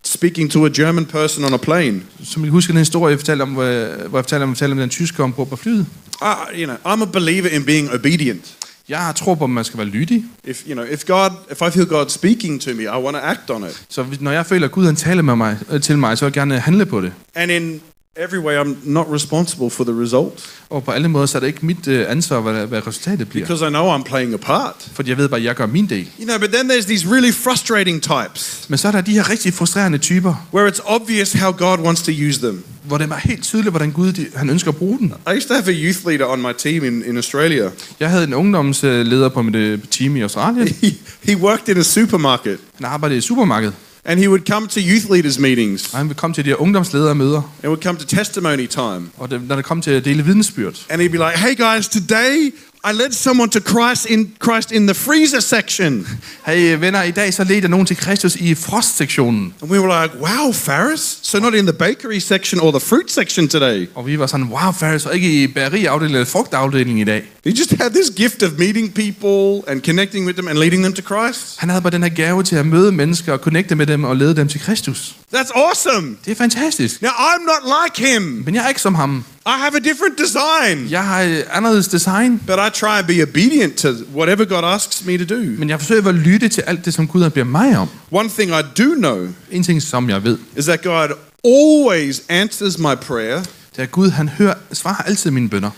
[0.05, 2.01] speaking to a German person on a plane.
[2.23, 4.77] Som I husker den historie, jeg fortalte om, hvor jeg, jeg fortalte om, fortalte om
[4.77, 5.85] den tyske ombord på flyet.
[6.21, 8.55] I, you know, I'm a believer in being obedient.
[8.89, 10.23] Jeg tror på, at man skal være lydig.
[10.43, 13.21] If you know, if God, if I feel God speaking to me, I want to
[13.23, 13.83] act on it.
[13.89, 16.29] Så når jeg føler, at Gud han taler med mig, øh, til mig, så vil
[16.29, 17.13] jeg gerne handle på det.
[17.35, 17.81] And in
[18.17, 21.47] every way, I'm not responsible for the result Og på alle måder, så er det
[21.47, 23.45] ikke mit øh, ansvar, hvad, hvad resultatet bliver.
[23.45, 24.75] because I know I'm playing a part.
[24.93, 26.07] Fordi jeg ved bare, jeg gør min del.
[26.19, 29.29] You know, but then there's these really frustrating types Men så er der de her
[29.29, 32.63] rigtig frustrerende typer, where it's obvious how God wants to use them.
[32.83, 35.13] hvor det er helt tydeligt, hvordan Gud de, han ønsker at bruge den.
[35.33, 37.69] I used to have a youth leader on my team in, in Australia.
[37.99, 40.67] Jeg havde en ungdomsleder på mit øh, team i Australien.
[40.81, 40.93] He,
[41.23, 43.73] he worked in a supermarket Han arbejdede i supermarkedet.
[44.09, 46.61] And he would come to youth leaders meetings Og han ville komme til de her
[46.61, 47.41] ungdomsledermøder.
[47.63, 49.09] and would come to testimony time.
[49.17, 51.87] Og det, når det kom til at dele vidensbyrd, And he'd be like, hey guys,
[51.87, 56.07] today I led someone to Christ in, Christ in the freezer section.
[56.45, 59.53] Hey venner, i dag så ledte jeg nogen til Kristus i frostsektionen.
[59.61, 61.19] And we were like, wow, Farris?
[61.21, 63.87] So not in the bakery section or the fruit section today.
[63.95, 67.23] Og vi var sådan, wow, Faris, og ikke i bageriafdelingen eller frugtafdelingen i dag.
[67.45, 70.93] He just had this gift of meeting people and connecting with them and leading them
[70.93, 71.55] to Christ.
[71.57, 74.15] Han havde bare den her gave til at møde mennesker og connecte med dem og
[74.15, 75.15] lede dem til Kristus.
[75.35, 76.17] That's awesome.
[76.25, 77.01] Det er fantastisk.
[77.01, 78.21] Now, I'm not like him.
[78.21, 79.23] Men jeg er ikke som ham.
[79.45, 80.87] I have a different design.
[80.91, 82.41] Jeg har et anderledes design.
[82.47, 85.39] But I try and be obedient to whatever God asks me to do.
[85.39, 87.89] Men jeg forsøger at lytte til alt det, som Gud har bedt mig om.
[88.11, 91.09] One thing I do know En ting, som jeg ved, is that God
[91.45, 93.43] always answers my prayer
[93.75, 95.71] det er, Gud han hører, svarer altid mine bønder.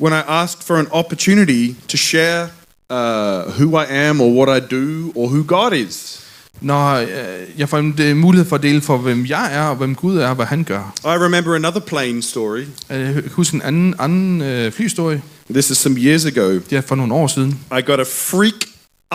[0.00, 2.50] when I ask for an opportunity to share
[2.90, 6.23] uh, who I am or what I do or who God is.
[6.60, 7.08] Når øh,
[7.58, 10.18] jeg får en øh, mulighed for at dele for, hvem jeg er og hvem Gud
[10.18, 10.94] er og hvad han gør.
[11.04, 12.64] I remember another plane story.
[12.88, 15.22] Jeg kan huske en anden, anden øh, flyhistorie.
[15.50, 16.54] This is some years ago.
[16.70, 17.60] Det er for nogle år siden.
[17.78, 18.66] I got a freak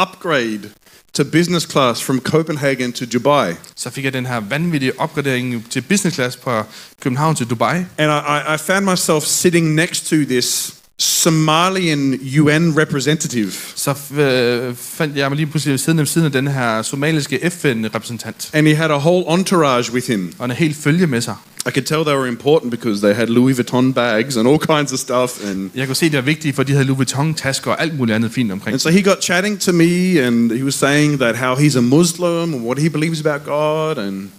[0.01, 0.69] upgrade
[1.13, 3.53] to business class from Copenhagen to Dubai.
[3.75, 6.65] Så fik jeg den her vanvittige opgradering til business class fra
[7.01, 7.75] København til Dubai.
[7.97, 13.51] And I, I found myself sitting next to this Somalian UN representative.
[13.75, 18.49] Så øh, fandt jeg mig lige pludselig ved siden af den her somaliske FN-repræsentant.
[18.53, 20.33] And he had a whole entourage with him.
[20.39, 21.35] Og en helt følge med sig.
[21.67, 24.93] I could tell they were important because they had Louis Vuitton bags and all kinds
[24.93, 25.49] of stuff.
[25.49, 28.15] And, Jeg kunne se, det var vigtigt, for de havde Louis Vuitton-tasker og alt muligt
[28.15, 28.73] andet fint omkring.
[28.73, 31.81] and so he got chatting to me and he was saying that how he's a
[31.81, 33.97] Muslim and what he believes about God.
[34.03, 34.29] And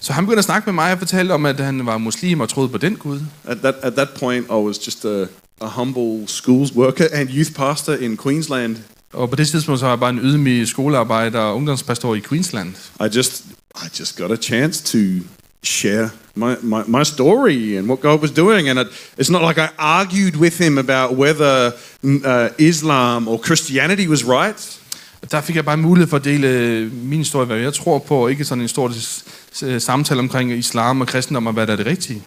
[0.00, 2.48] Så han begyndte at snakke med mig og fortalte om, at han var muslim og
[2.48, 3.20] troede på den Gud.
[3.44, 5.24] at that, at that point, I was just a,
[5.60, 8.76] a humble schools worker and youth pastor in Queensland.
[9.12, 12.74] Og på det tidspunkt så var jeg bare en ydmyg skolearbejder og ungdomspastor i Queensland.
[13.00, 15.24] I just, I just got a chance to
[15.62, 18.68] share my, my, my story and what God was doing.
[18.68, 18.86] And it,
[19.20, 21.72] it's not like I argued with him about whether
[22.04, 24.80] uh, Islam or Christianity was right.
[25.30, 28.16] Der fik jeg bare mulighed for at dele øh, min historie, hvad jeg tror på,
[28.16, 28.92] og ikke sådan en stor
[29.78, 32.22] samtale omkring islam og kristendom og hvad der er det rigtige.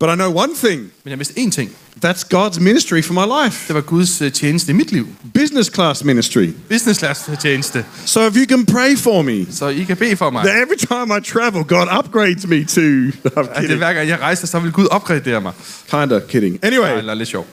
[0.00, 1.70] But I know one thing Men jeg vidste én ting.
[2.04, 5.06] that's God's ministry for my life Det var Guds øh, tjeneste i mit liv.
[5.34, 6.48] business class ministry.
[6.68, 7.84] Business class tjeneste.
[8.04, 10.44] So if you can pray for me, Så I kan bede for mig.
[10.44, 12.80] that every time I travel, God upgrades me to.
[12.80, 13.78] I'm At det kidding.
[13.78, 15.52] hver gang jeg rejser, så vil Gud opgradere mig.
[15.90, 16.58] Kinda kidding.
[16.62, 17.46] Anyway, Eller lidt sjov.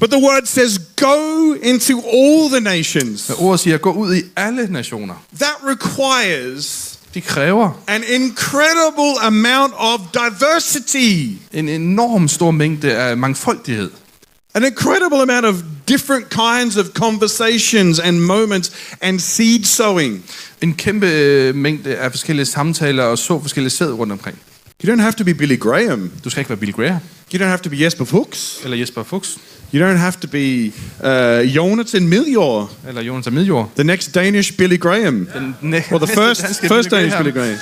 [0.00, 3.28] but the word says, go into all the nations.
[3.28, 5.14] Men ordet siger, gå ud i alle nationer.
[5.40, 6.87] That requires
[7.18, 13.90] Det kræver an incredible amount of diversity, en enorm stor mængde af mangfoldighed.
[14.54, 15.54] an incredible amount of
[15.88, 20.24] different kinds of conversations and moments and seed sowing.
[20.62, 24.38] En kæmpe øh, mængde af forskellige samtaler og så forskellige sæd rundt omkring.
[24.84, 26.10] You don't have to be Billy Graham.
[26.24, 27.00] Du skal ikke være Billy Graham
[27.34, 28.60] You don't have to be Jesper Fuchs.
[28.64, 29.38] eller Jesper Fuchs
[29.74, 30.72] You don't have to be
[31.04, 33.70] uh, Jonathan Miljor, eller Jonas af Midjord.
[33.74, 37.24] the next Danish Billy Graham, Den næ- or the first first Billy Danish Graham.
[37.24, 37.56] Billy Graham.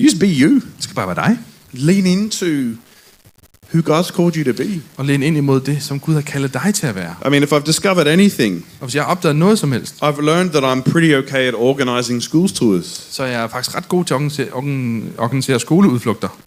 [0.00, 0.50] You just be you.
[0.54, 1.38] Det skal bare være dig.
[1.72, 2.46] Lean into
[3.74, 4.80] who God's called you to be.
[4.96, 7.14] Og læne ind imod det, som Gud har kaldet dig til at være.
[7.26, 10.20] I mean, if I've discovered anything, Og hvis jeg har opdaget noget som helst, I've
[10.22, 13.06] learned that I'm pretty okay at organizing schools tours.
[13.10, 16.38] så er jeg faktisk ret god til at organisere, organ- organisere skoleudflugter.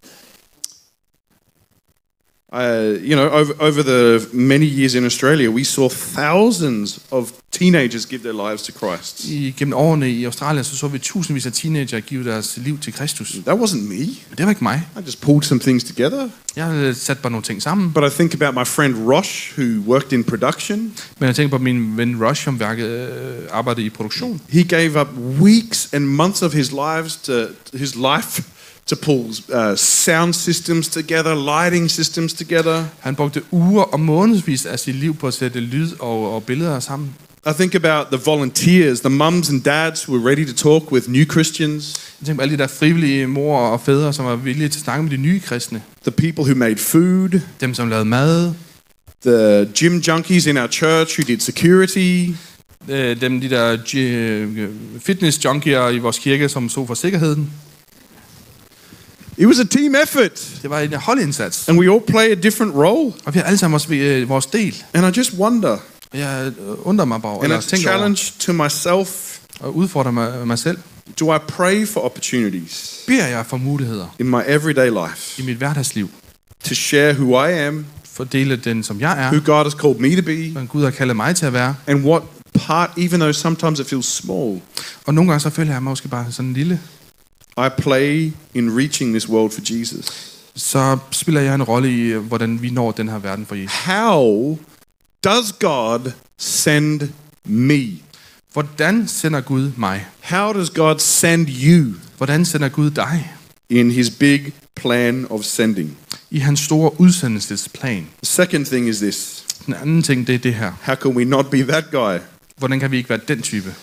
[2.53, 8.05] Uh, you know, over, over the many years in Australia, we saw thousands of teenagers
[8.05, 9.25] give their lives to Christ.
[9.25, 12.93] I, gennem årene i Australien, så så vi tusindvis af teenager give deres liv til
[12.93, 13.31] Kristus.
[13.45, 14.05] That wasn't me.
[14.37, 14.87] Det var ikke mig.
[14.97, 16.29] I just pulled some things together.
[16.55, 17.91] Jeg havde sat bare nogle ting sammen.
[17.93, 20.77] But I think about my friend Rosh, who worked in production.
[21.19, 24.41] Men jeg tænker på min ven Rush, som øh, arbejdede i produktion.
[24.49, 25.07] He gave up
[25.41, 27.33] weeks and months of his lives to
[27.73, 28.43] his life
[28.87, 32.83] to pull uh, sound systems together, lighting systems together.
[32.99, 36.79] Han brugte uger og månedsvis af sit liv på at sætte lyd og, og billeder
[36.79, 37.09] sammen.
[37.47, 41.09] I think about the volunteers, the mums and dads who were ready to talk with
[41.09, 44.69] new Christians, Jeg tænker på alle de der frivillige mor og fædre, som var villige
[44.69, 45.81] til at snakke med de nye kristne.
[46.01, 48.51] the people who made food, Dem, som lavede mad.
[49.25, 52.29] the gym junkies in our church who did security,
[52.89, 54.67] Øh, Dem, de der øh,
[54.99, 57.51] fitness junkier i vores kirke, som så for sikkerheden.
[59.37, 61.69] It was a team effort, Det var en holdindsats.
[61.69, 63.13] and we all play a different role.
[63.25, 64.83] Og vi har alle sammen vores, øh, vores del.
[64.93, 65.77] And I just wonder,
[66.11, 70.11] Og jeg øh, undrer mig bare, and eller tænker over, challenge to myself og udfordrer
[70.11, 70.77] mig, mig selv.
[71.19, 75.57] do I pray for opportunities Beder jeg for muligheder in my everyday life i mit
[75.57, 76.09] hverdagsliv.
[76.63, 79.39] to share who I am, For at dele den, som jeg who er.
[79.39, 81.75] God has called me to be, Hvad Gud har kaldet mig til at være.
[81.87, 84.61] and what part, even though sometimes it feels small,
[85.05, 86.79] Og nogle gange så føler jeg mig måske bare sådan lille.
[87.57, 90.05] I play in reaching this world for Jesus.
[90.55, 93.71] Så spiller jeg en rolle i, øh, hvordan vi når den her verden for Jesus.
[93.77, 94.57] How
[95.23, 97.01] does God send
[97.45, 97.87] me?
[98.53, 100.05] Hvordan sender Gud mig?
[100.21, 103.31] How does God send you Hvordan sender Gud dig?
[103.69, 105.97] in his big plan of sending?
[106.31, 108.07] I hans store udsendelsesplan.
[108.23, 110.71] The second thing is this Den anden ting, det er det her.
[110.81, 112.17] how can we not be that guy?
[112.57, 113.73] Hvordan kan vi ikke være den type?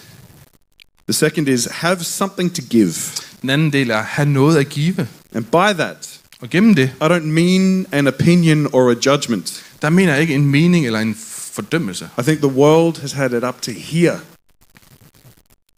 [1.08, 2.94] The second is have something to give.
[3.42, 5.06] Den anden del er, have noget at give.
[5.34, 9.64] And by that, Og gennem det, I don't mean an opinion or a judgment.
[9.82, 11.14] der mener jeg ikke en mening eller en
[11.52, 12.08] fordømmelse.
[12.18, 14.20] I think the world has had it up to here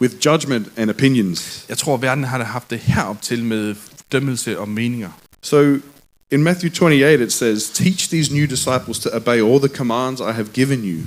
[0.01, 1.64] with judgment and opinions.
[1.69, 5.11] Jeg tror, verden har da haft det herop til med fordømmelse og meninger.
[5.43, 5.77] So
[6.33, 10.33] in Matthew 28, it says, Teach these new disciples to obey all the commands I
[10.33, 11.01] have given you.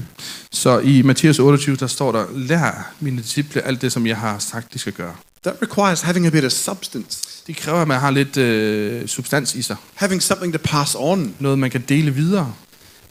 [0.52, 4.40] Så i Matthæus 28, der står der, lær mine disciple alt det, som jeg har
[4.40, 5.16] sagt, de skal gøre.
[5.44, 9.56] That requires having a bit of substance, Det kræver, at man har lidt øh, substans
[9.56, 9.76] i sig.
[9.94, 11.36] having something to pass on.
[11.40, 12.54] Noget, man kan dele videre.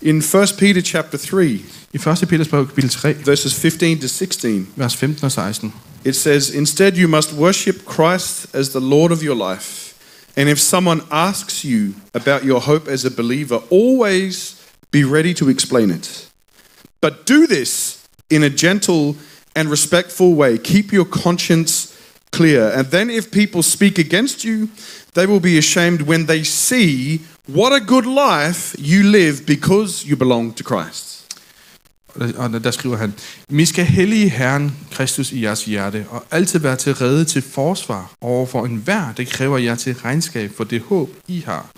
[0.03, 1.47] In 1 Peter chapter 3,
[1.93, 2.29] I 1.
[2.29, 5.73] Peters brev, kapitel 3, verses 15 to 16, vers 15 og 16.
[6.05, 9.92] it says, Instead, you must worship Christ as the Lord of your life.
[10.37, 14.59] And if someone asks you about your hope as a believer, always
[14.91, 16.31] be ready to explain it.
[17.01, 19.17] But do this in a gentle
[19.55, 20.57] and respectful way.
[20.59, 21.99] Keep your conscience
[22.31, 22.71] clear.
[22.71, 24.71] And then, if people speak against you,
[25.15, 30.17] they will be ashamed when they see what a good life you live because you
[30.17, 31.12] belong to Christ.
[32.15, 33.15] Og der- skriver han,
[33.49, 38.13] Vi skal hellige Herren Kristus i jeres hjerte, og altid være til rede til forsvar
[38.21, 41.71] over for enhver, der kræver jer til regnskab for det håb, I har.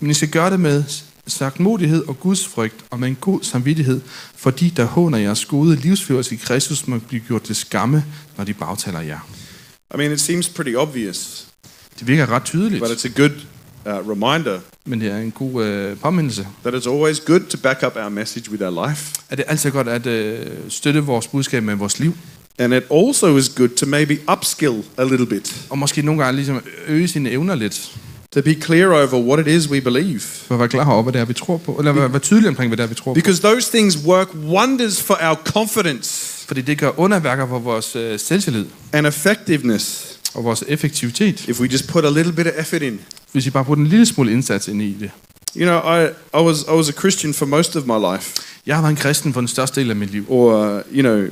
[0.00, 0.84] Men I skal gøre det med
[1.26, 4.00] sagtmodighed og Guds frygt, og med en god samvittighed,
[4.36, 8.04] fordi der håner jeres gode livsførelse i Kristus må blive gjort til skamme,
[8.36, 9.28] når de bagtaler jer.
[9.94, 11.46] I mean, it seems pretty obvious,
[11.98, 13.30] Det virker ret tydeligt, but it's a good
[13.86, 16.46] uh, reminder men det er en god øh, påmindelse.
[16.64, 19.14] that it's always good to back up our message with our life.
[19.30, 22.14] At det er altid godt at øh, støtte vores budskab med vores liv,
[22.58, 26.36] And it also is good to maybe upskill a little bit, og måske nogle gange
[26.36, 27.92] ligesom øge sine evner lidt,
[28.32, 30.20] to be clear over what it is we believe.
[30.20, 32.48] for at være klar over, hvad det er, vi tror på, eller være, være tydelig
[32.48, 33.14] omkring, hvad det er, vi tror på.
[33.14, 38.18] Because those things work wonders for our confidence Fordi det gør underværker for vores øh,
[38.18, 42.82] selvtillid and effectiveness og vores effektivitet, if we just put a little bit of effort
[42.82, 43.00] in.
[43.32, 45.10] Hvis vi bare putter en lille smule indsats ind i det.
[45.56, 48.78] You know, I, I, was, I was a Christian for most of my life, Jeg
[48.78, 50.26] været en kristen for den største del af mit liv.
[50.28, 51.24] or, uh, you know,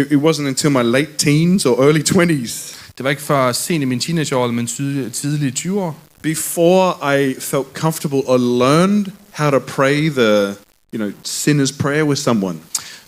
[0.00, 3.82] it, it wasn't until my late teens or early 20s Det var ikke for sent
[3.82, 9.50] i mine teenageår, men tidlige, tidlige 20 år, before I felt comfortable or learned how
[9.50, 10.54] to pray the,
[10.92, 12.58] you know, sinner's prayer with someone.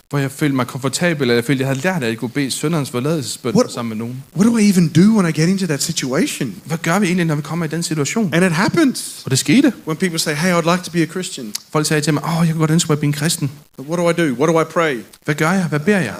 [0.09, 2.51] Hvor jeg følte mig komfortabel, eller jeg følte, jeg havde lært, at jeg kunne bede
[2.51, 4.23] sønderens forladelsesbøn sammen med nogen.
[4.35, 6.55] What do I even do when I get into that situation?
[6.65, 8.33] Hvad gør vi egentlig, når vi kommer i den situation?
[8.33, 9.73] And it happens Og det skete.
[9.87, 12.29] when people say, "Hey, I'd like to be a Christian." Folk sagde til mig, åh,
[12.45, 13.51] jeg kunne godt ønske mig at blive en kristen.
[13.79, 14.33] What do I do?
[14.41, 14.97] What do I pray?
[15.25, 15.65] Hvad gør jeg?
[15.65, 16.15] Hvad beder jeg?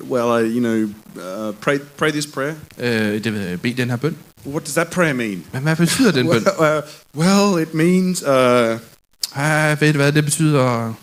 [0.00, 0.82] Uh, well, I, you know,
[1.48, 2.54] uh, pray pray this prayer.
[2.78, 4.16] Øh, det ved jeg, bede den her bøn.
[4.46, 5.42] What does that prayer mean?
[5.52, 6.46] Men hvad betyder den bøn?
[6.60, 6.82] Well,
[7.16, 8.78] uh, well, it means uh,
[9.36, 10.94] Ah, ved du hvad, det betyder...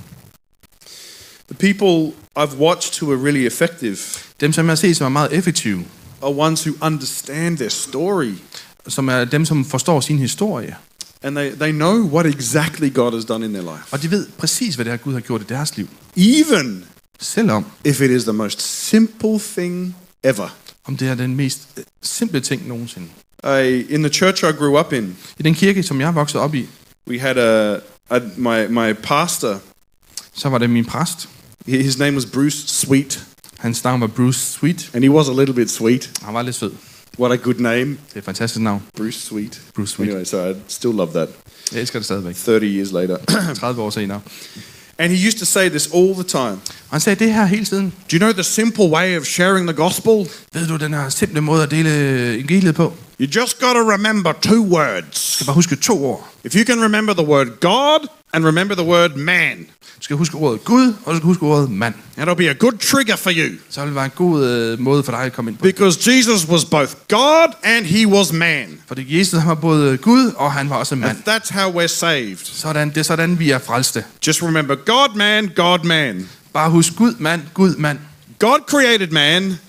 [1.51, 3.97] the people I've watched who are really effective
[4.41, 5.85] Dem, som jeg har set, som er meget effektive,
[6.21, 8.33] are ones who understand their story
[8.87, 10.75] som er dem, som forstår sin historie.
[11.23, 13.83] and they, they know what exactly God has done in their life.
[13.91, 15.87] Og de ved præcis, hvad det er, Gud har gjort i deres liv.
[16.17, 16.85] Even
[17.19, 20.56] Selvom, if it is the most simple thing ever.
[20.85, 23.08] om det er den mest øh, simple ting nogensinde.
[23.43, 26.56] I, in the church I grew up in, I den kirke, som jeg vokset op
[26.56, 26.67] i,
[27.08, 27.79] we had a,
[28.10, 29.60] a my my pastor.
[30.33, 31.29] så var det min præst.
[31.67, 33.23] His name was Bruce Sweet,
[33.57, 34.89] Hans navn var Bruce Sweet.
[34.93, 36.12] and he was a little bit sweet.
[36.23, 36.71] Han var lidt sød.
[37.19, 37.85] What a good name.
[37.89, 38.81] Det er et fantastisk navn.
[38.97, 39.62] Bruce Sweet.
[39.75, 40.09] Bruce Sweet.
[40.09, 41.29] Anyway, so I still love that
[41.73, 42.35] Jeg elsker det stadigvæk.
[42.35, 43.17] 30 years later.
[43.55, 44.21] 30 år senere.
[44.97, 46.57] and he used to say this all the time.
[46.89, 47.93] Han sagde det her hele tiden.
[48.12, 50.29] Do you know the simple way of sharing the gospel?
[50.53, 51.89] Ved du den her simple måde at dele
[52.33, 52.93] evangeliet på?
[53.22, 55.34] You just got to remember two Du words.
[55.34, 56.24] skal bare huske to ord.
[56.44, 59.58] If you can remember the word God and remember the word man,
[59.98, 61.94] Du skal huske ordet Gud, og du skal huske ordet mand.
[62.17, 63.56] that'll be a good trigger for you.
[63.69, 65.63] Så vil det være en god øh, måde for dig at komme ind på.
[65.63, 68.67] Because Jesus was both God and he was man.
[68.88, 71.10] Fordi Jesus han var både Gud, og han var også mand.
[71.28, 72.38] And that's how we're saved.
[72.44, 74.04] Sådan, det er sådan, vi er frelste.
[74.28, 76.30] Just remember God man, God man.
[76.54, 78.00] Bare husk Gud, mand, Gud, mand.
[78.40, 79.60] God created man.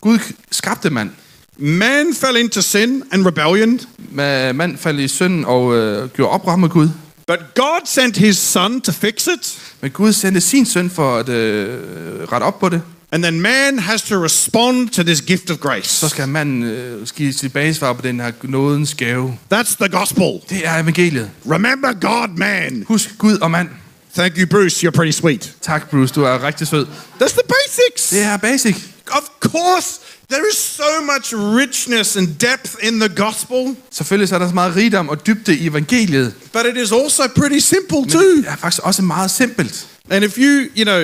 [0.00, 0.18] Gud
[0.50, 1.10] skabte mand.
[1.56, 3.80] Man fell into sin and rebellion.
[4.12, 6.88] Ma- Mand faldt i synd og øh, gjorde oprør med Gud.
[7.26, 9.58] But God sent his son to fix it.
[9.80, 11.78] Men Gud sendte sin søn for at øh,
[12.32, 12.82] rette op på det.
[13.12, 16.08] And then man has to respond to this gift of Så grace.
[16.08, 19.38] skal manden øh, give tilbage svar på den her nådens gave.
[19.54, 20.24] That's the gospel.
[20.50, 21.30] Det er evangeliet.
[21.50, 22.84] Remember God man.
[22.88, 23.68] Husk Gud og mand.
[24.14, 24.82] Thank you, Bruce.
[24.84, 25.52] You're pretty sweet.
[25.60, 26.14] Tak, Bruce.
[26.14, 26.86] Du er rigtig sød.
[27.22, 28.10] That's the basics.
[28.10, 28.76] Det er basic.
[29.10, 30.00] Of course,
[30.30, 34.54] there is so much richness and depth in the gospel, Selvfølgelig så er der så
[34.54, 36.34] meget rigdom og dybde i evangeliet.
[36.52, 38.20] but it is also pretty simple Men too.
[38.36, 39.86] det er faktisk også meget simpelt.
[40.10, 41.02] And if you, you know,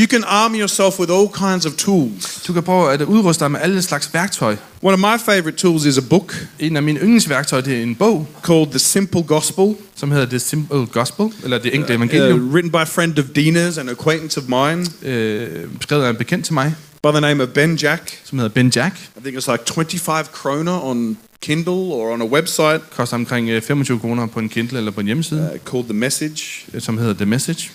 [0.00, 2.42] you can arm yourself with all kinds of tools.
[2.46, 4.56] Du kan prøve at udruste dig med alle slags værktøj.
[4.82, 7.94] One of my favorite tools is a book En af mine yndlingsværktøjer, det er en
[7.94, 12.52] bog, called The Simple Gospel, som hedder The Simple Gospel, eller Det Enkle Evangelium, uh,
[12.52, 15.48] written by a friend of Dina's, an acquaintance of mine, øh,
[15.80, 18.18] skrevet af en bekendt til mig, by the name of Ben Jack.
[18.24, 18.96] som hedder Ben Jack.
[19.18, 23.62] I think it's like 25 kroner on Kindle or on a website Koster omkring øh,
[23.62, 26.42] 25 kroner på en Kindle eller på en hjemmeside, uh, called The Message.
[26.74, 27.70] øh, som hedder The Message.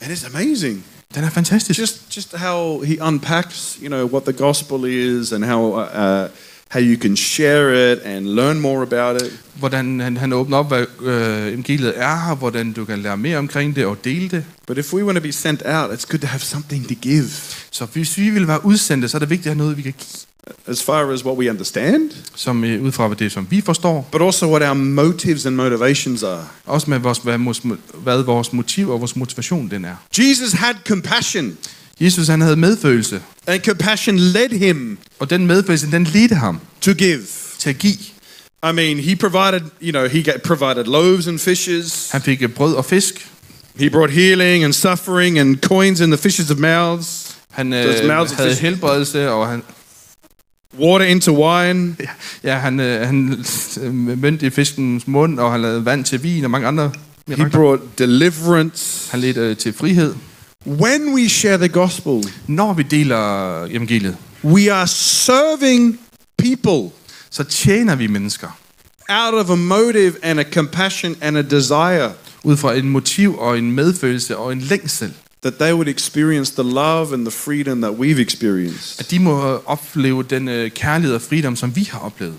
[0.00, 0.84] And it's amazing.
[1.14, 1.80] Den er fantastisk.
[1.80, 6.28] Just, just how he unpacks, you know, what the gospel is and how, uh,
[6.68, 9.40] how you can share it and learn more about it.
[9.54, 13.38] Hvordan han, han åbner op, hvad øh, evangeliet er, og hvordan du kan lære mere
[13.38, 14.44] omkring det og dele det.
[14.66, 17.28] But if we want to be sent out, it's good to have something to give.
[17.70, 19.94] Så hvis vi vil være udsendte, så er det vigtigt at have noget, vi kan
[19.98, 20.27] give,
[20.66, 24.08] as far as what we understand, som øh, ud fra det, som vi forstår.
[24.12, 26.48] but also what our motives and motivations are.
[26.66, 27.62] Også med, vores, hvad, vores,
[27.94, 29.94] hvad vores motiv og vores motivation den er.
[30.18, 31.56] Jesus had compassion,
[32.00, 36.92] Jesus han havde medfølelse, and compassion led him og den medfølelse, den ledte ham to
[36.92, 37.20] give.
[37.58, 37.98] til at give.
[38.62, 42.08] I mean, he provided, you know, he provided loaves and fishes.
[42.12, 43.28] Han fik øh, brød og fisk.
[43.78, 48.38] He brought healing and suffering and coins in the fishes' mouths, Han øh, mouths of
[48.38, 49.62] havde helbredelse, og han,
[50.78, 51.96] water into wine.
[52.44, 53.44] ja, han, øh, han
[53.82, 56.92] øh, mønte i fiskens mund, og han lavede vand til vin og mange andre
[57.28, 59.10] He brought deliverance.
[59.10, 60.14] Han ledte øh, til frihed.
[60.66, 65.98] When we share the gospel, Når vi deler evangeliet, we are serving
[66.38, 66.90] people
[67.30, 68.48] så tjener vi mennesker
[69.08, 72.12] out of a motive and a compassion and a desire
[72.44, 75.12] ud fra en motiv og en medfølelse og en længsel.
[75.42, 79.00] That they would experience the love and the freedom that we've experienced.
[79.00, 82.34] At de må opleve den øh, kærlighed og freedom, som vi har oplevet.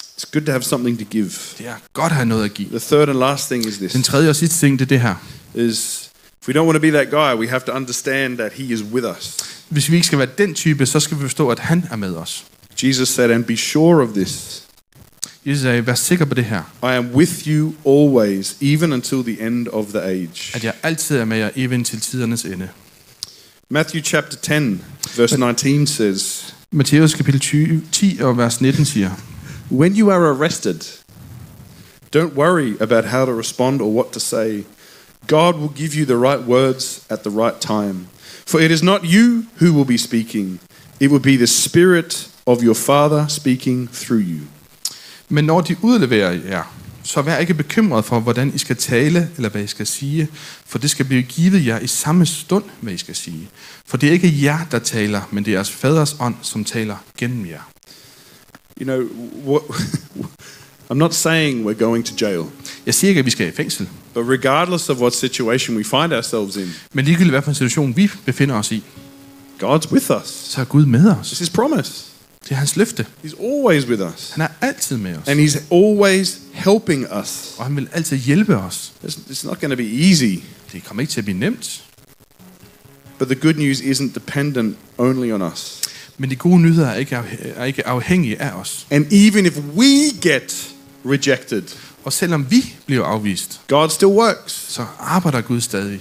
[0.00, 1.30] It's good to have something to give.
[1.58, 2.68] Det er godt at have noget at give.
[2.68, 5.00] The third and last thing is Den this tredje og sidste ting, det er det
[5.00, 5.14] her.
[5.54, 6.10] is
[6.42, 8.82] if we don't want to be that guy, we have to understand that he is
[8.82, 9.36] with us.
[9.68, 12.14] Hvis vi ikke skal være den type, så skal vi forstå, at han er med
[12.16, 12.44] os.
[12.82, 14.61] Jesus said, and be sure of this.
[15.46, 19.46] Jesus sagde, vær sikker på det her, I am with you always, even until the
[19.46, 20.56] end of the age.
[20.56, 22.68] at jeg altid er med jer, even til tidernes ende.
[23.68, 24.52] Matthew chapter 10,
[25.16, 29.10] verse 19 says, Matthæus kapitel 20, 10 og vers 19 siger,
[29.70, 30.80] When you are arrested,
[32.16, 34.64] don't worry about how to respond or what to say.
[35.26, 38.06] God will give you the right words at the right time.
[38.46, 40.58] For it is not you who will be speaking,
[41.00, 44.40] it will be the Spirit of your Father speaking through you.
[45.32, 49.48] Men når de udleverer jer, så vær ikke bekymret for, hvordan I skal tale, eller
[49.48, 50.28] hvad I skal sige,
[50.66, 53.48] for det skal blive givet jer i samme stund, hvad I skal sige.
[53.86, 56.96] For det er ikke jer, der taler, men det er jeres faders ånd, som taler
[57.18, 57.70] gennem jer.
[58.80, 59.08] You know,
[59.46, 59.62] what,
[60.90, 62.44] I'm not saying we're going to jail,
[62.86, 66.12] Jeg siger ikke, at vi skal i fængsel, but regardless of what situation we find
[66.12, 68.84] ourselves in, men ligegyldigt hvad for en situation vi befinder os i,
[69.62, 70.28] God's with us.
[70.28, 71.32] så er Gud med os.
[71.32, 72.11] It's His promise.
[72.44, 73.06] Det er hans løfte.
[73.24, 74.30] He's always with us.
[74.30, 77.54] Han er altid med os, And He's always helping us.
[77.58, 78.92] og han vil altid hjælpe os.
[79.04, 80.36] It's, it's not going to be easy.
[80.72, 81.84] Det kommer ikke til at blive nemt,
[83.18, 85.80] But the good news isn't dependent only on us.
[86.18, 88.86] men de gode nyheder er ikke, afh- er ikke afhængige af os.
[88.90, 90.68] And even if we get
[91.06, 91.62] rejected,
[92.04, 94.52] Og selvom vi bliver afvist, God still works.
[94.68, 96.00] så arbejder Gud stadig.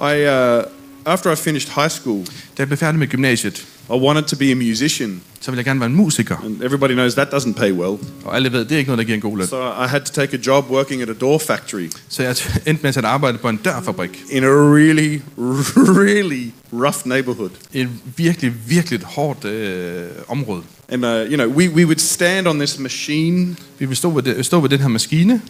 [0.00, 0.62] I, uh,
[1.06, 4.50] after I finished high school, Da jeg blev færdig med gymnasiet, I wanted to be
[4.52, 6.36] a musician, så ville jeg gerne være en musiker.
[6.44, 7.98] and everybody knows that doesn't pay well.
[8.24, 9.46] Og alle ved, det er ikke noget, der giver en god løn.
[9.46, 12.82] So I had to take a job working at a door factory Så jeg endte
[12.82, 14.22] med at arbejde på en dørfabrik.
[14.30, 15.18] in a really,
[16.02, 17.50] really rough neighborhood.
[17.72, 20.62] I et virkelig, virkelig hårdt øh, område.
[20.88, 23.46] And uh, you know, we, we would stand on this machine
[23.78, 25.40] Vi ville stå ved, stå ved den her maskine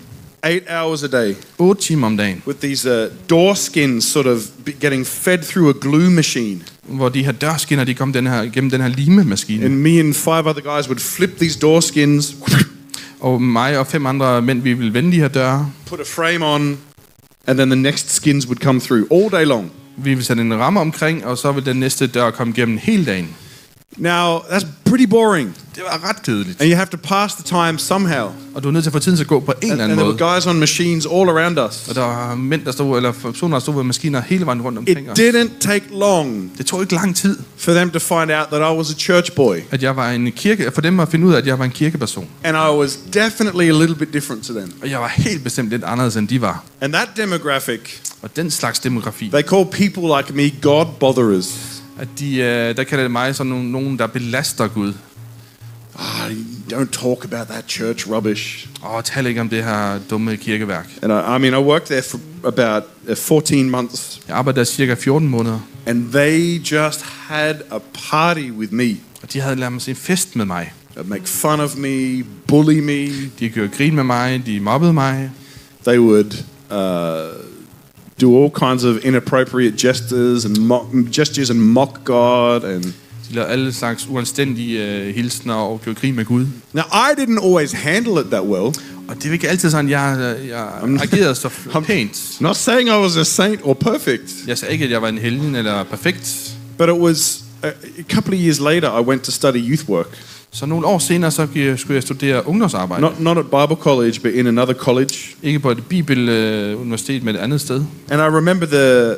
[0.45, 4.41] eight hours a day 8 timer om dagen, with these uh, door skins sort of
[4.81, 6.63] getting fed through a glue machine.
[6.83, 9.65] hvor de her dørskinner, de kom den her, gennem den her limemaskine.
[9.65, 12.37] And me and five other guys would flip these door skins,
[13.21, 15.71] Og mig og fem andre mænd, vi ville vende de her døre.
[15.87, 16.79] put a frame on,
[17.47, 19.71] and then the next skins would come through all day long.
[19.97, 23.05] Vi ville sætte en ramme omkring, og så ville den næste dør komme gennem hele
[23.05, 23.29] dagen.
[23.99, 25.55] Now, that's pretty boring.
[25.75, 26.61] Det var ret kedeligt.
[26.61, 28.29] And you have to pass the time somehow.
[28.55, 29.73] Og du er nødt til at få tiden til at gå på en And, eller
[29.75, 30.23] and anden there måde.
[30.25, 31.89] were guys on machines all around us.
[31.89, 34.89] Og der var mænd, der stod, eller personer, der stod ved maskiner hele vejen rundt
[34.89, 35.19] It omkring os.
[35.19, 38.77] didn't take long Det tog ikke lang tid, for them to find out that I
[38.77, 39.57] was a church boy.
[39.71, 41.71] at jeg var en kirke, for dem at finde ud af, at jeg var en
[41.71, 42.29] kirkeperson.
[42.45, 44.73] And I was definitely a little bit different to them.
[44.83, 46.65] Og jeg var helt bestemt lidt anderledes, end de var.
[46.81, 47.81] And that demographic,
[48.23, 51.76] Og den slags demografi, they call people like me God botherers.
[51.99, 54.93] At de, øh, der kalder det mig sådan nogen, nogen, der belaster Gud.
[55.99, 56.31] Ah,
[56.73, 58.69] don't talk about that church rubbish.
[58.83, 60.89] Og tal ikke om det her dumme kirkeværk.
[61.03, 64.65] And I, I mean, I worked there for about uh, 14 months, Jeg arbejdede der
[64.65, 67.79] cirka 14 måneder, and they just had a
[68.11, 68.97] party with me.
[69.23, 70.73] og de havde lavet mig en fest med mig.
[70.97, 73.07] They'd make fun of me, bully me.
[73.39, 75.31] De gjorde grin med mig, de mobbede mig.
[75.87, 76.35] They would
[76.71, 77.46] uh,
[78.21, 82.65] do all kinds of inappropriate gestures and mock, gestures and mock God.
[82.65, 82.85] And
[83.29, 86.47] De lavede alle slags uanstændige øh, hilsner og gjorde grin med Gud.
[86.73, 88.75] now, I didn't always handle it that well.
[89.09, 90.69] Og det er ikke altid sådan, jeg, jeg
[91.03, 91.49] agerede så
[91.87, 92.37] pænt.
[92.41, 95.19] Not saying I was a saint or perfect, Jeg sagde ikke, at jeg var en
[95.19, 96.53] helgen eller perfekt.
[96.79, 98.99] but it was a, a couple of years later.
[99.01, 100.09] I went to study youth work,
[100.57, 101.47] Så nogle år senere, så
[101.77, 103.03] skulle jeg studere ungdomsarbejde.
[103.03, 105.15] not not at Bible college, but in another college.
[105.43, 107.83] Ikke på et bibeluniversitet, men et andet sted.
[108.11, 109.15] And I remember the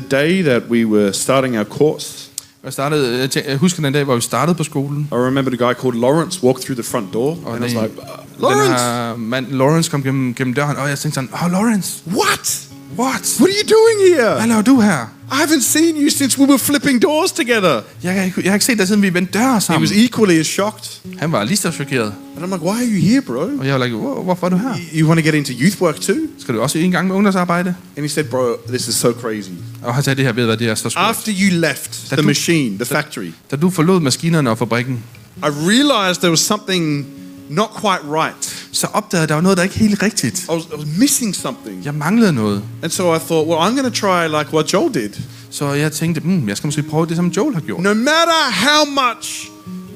[0.00, 2.30] the day that we were starting our course.
[2.64, 5.08] Jeg, startede, jeg, jeg husker den dag, hvor vi startede på skolen.
[5.12, 7.72] I remember the guy called Lawrence walked through the front door, Og and I was
[7.72, 8.06] like, "Uh,
[8.36, 12.02] den Lawrence, her mand, Lawrence kom gennem, gennem døren, og jeg tænkte sådan, oh Lawrence,
[12.06, 12.68] what?
[12.98, 13.36] What?
[13.40, 14.34] What are you doing here?
[14.34, 15.12] Hvad laver du her?
[15.32, 17.80] I haven't seen you since we were flipping doors together.
[18.02, 19.80] Jeg, ikke, jeg har ikke set dig, siden vi vendte døre He sammen.
[19.82, 21.00] was equally as shocked.
[21.18, 22.12] Han var lige så chokeret.
[22.36, 23.40] And I'm like, why are you here, bro?
[23.58, 24.68] Og jeg var like, "Hvor- hvorfor er du her?
[24.92, 26.16] You, you want to get into youth work too?
[26.38, 27.74] Skal du også i en gang med ungdomsarbejde?
[27.96, 29.48] And he said, bro, this is so crazy.
[29.82, 31.04] Og han sagde det her ved, hvad det er så skørt.
[31.04, 35.02] After you left That the du- machine, the factory, Da du forlod maskinerne og fabrikken,
[35.36, 37.06] I realized there was something
[37.50, 38.55] not quite right.
[38.76, 40.44] Så opdagede jeg, at der var noget, der ikke helt rigtigt.
[40.44, 41.84] I was, I was missing something.
[41.84, 42.62] Jeg manglede noget.
[42.82, 45.10] And so I thought, well, I'm going to try like what Joel did.
[45.50, 47.82] Så jeg tænkte, hmm, jeg skal måske prøve det, som Joel har gjort.
[47.82, 49.48] No matter how much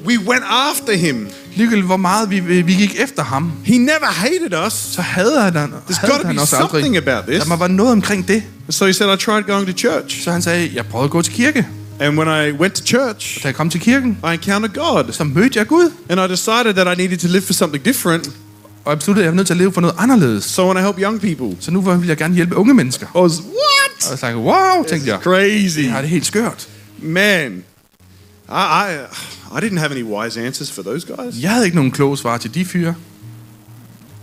[0.05, 4.65] we went after him, Ligegyldigt hvor meget vi, vi gik efter ham, he never hated
[4.67, 4.73] us.
[4.73, 7.07] så havde han, There's havde got to han be something aldrig.
[7.13, 7.39] about this.
[7.43, 8.43] Der må være noget omkring det.
[8.69, 10.23] So he said, I tried going to church.
[10.23, 11.67] Så han sagde, jeg prøvede at gå til kirke.
[11.99, 15.11] And when I went to church, Da jeg kom til kirken, I encountered God.
[15.13, 15.91] så mødte jeg Gud.
[16.09, 18.29] And I decided that I needed to live for something different.
[18.85, 20.43] Og jeg besluttede, at jeg var nødt til at leve for noget anderledes.
[20.43, 21.57] So I want to help young people.
[21.63, 23.07] Så nu vil jeg gerne hjælpe unge mennesker.
[23.15, 24.05] I was, what?
[24.05, 25.19] Og jeg tænkte, wow, tænkte jeg.
[25.19, 25.79] Crazy.
[25.79, 26.67] Det er det helt skørt.
[27.01, 27.63] Man,
[28.49, 28.93] I, I,
[29.57, 31.41] I didn't have any wise answers for those guys.
[31.43, 32.95] Jeg havde ikke nogen kloge svar til de fyre.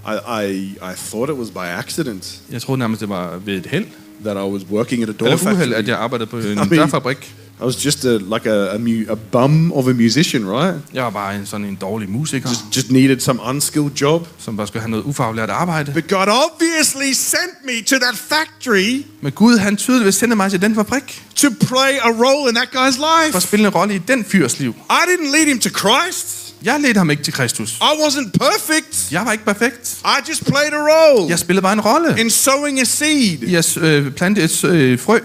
[0.07, 3.67] I, I, I thought it was by accident Jeg troede nærmest, det var ved et
[3.67, 3.87] held.
[4.25, 5.79] that I was working at a door Eller uheld, factory.
[5.79, 7.35] at jeg arbejdede på en mean- dørfabrik.
[7.61, 10.75] I was just a, like a, a, mu- a bum of a musician, right?
[10.95, 14.29] Jeg var bare en, sådan en dårlig musiker, Just needed some unskilled job.
[14.39, 15.93] som bare skulle have noget ufaglært arbejde.
[15.93, 20.63] But God obviously sent me to that factory Men Gud, han tydeligvis sendte mig til
[20.63, 23.37] den fabrik, to play a role in that guy's for life.
[23.37, 24.75] at spille en rolle i den fyrs liv.
[24.91, 26.45] I didn't lead him to Christ.
[26.63, 27.73] Jeg ledte ham ikke til Kristus.
[27.77, 29.13] I wasn't perfect.
[29.13, 29.99] Jeg var ikke perfekt.
[30.05, 32.21] I just played a role Jeg spillede bare en rolle.
[32.21, 33.39] in sowing a seed.
[33.49, 35.19] Jeg øh, plantede et øh, frø.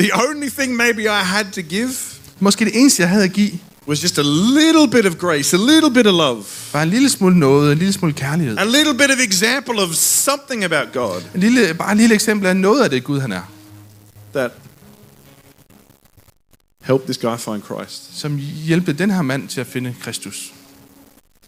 [0.00, 1.90] The only thing maybe I had to give
[2.40, 3.50] Måske det eneste, jeg havde at give,
[3.88, 7.08] was just a little bit of grace, a little bit of love, var en lille
[7.10, 8.58] smule noget, en lille smule kærlighed.
[8.58, 12.46] a little bit of example of something about God En lille, bare et lille eksempel
[12.46, 13.42] af noget af det Gud, han er.
[14.34, 14.50] that
[16.82, 18.18] helped this guy find Christ.
[18.18, 20.52] Som hjælpede den her mand til at finde Kristus.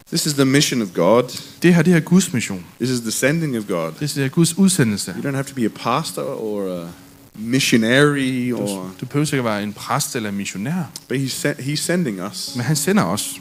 [0.09, 1.41] This is the mission of God.
[1.63, 2.67] Det her, det er Guds mission.
[2.81, 3.93] This is the sending of God.
[4.01, 5.15] Det er Guds udsendelse.
[5.17, 6.89] You don't have to be a pastor or a
[7.39, 10.83] missionary or Du behøver ikke at være en præst eller en missionær.
[11.09, 12.53] but he's sen- he's sending us.
[12.57, 13.41] Men han sender os.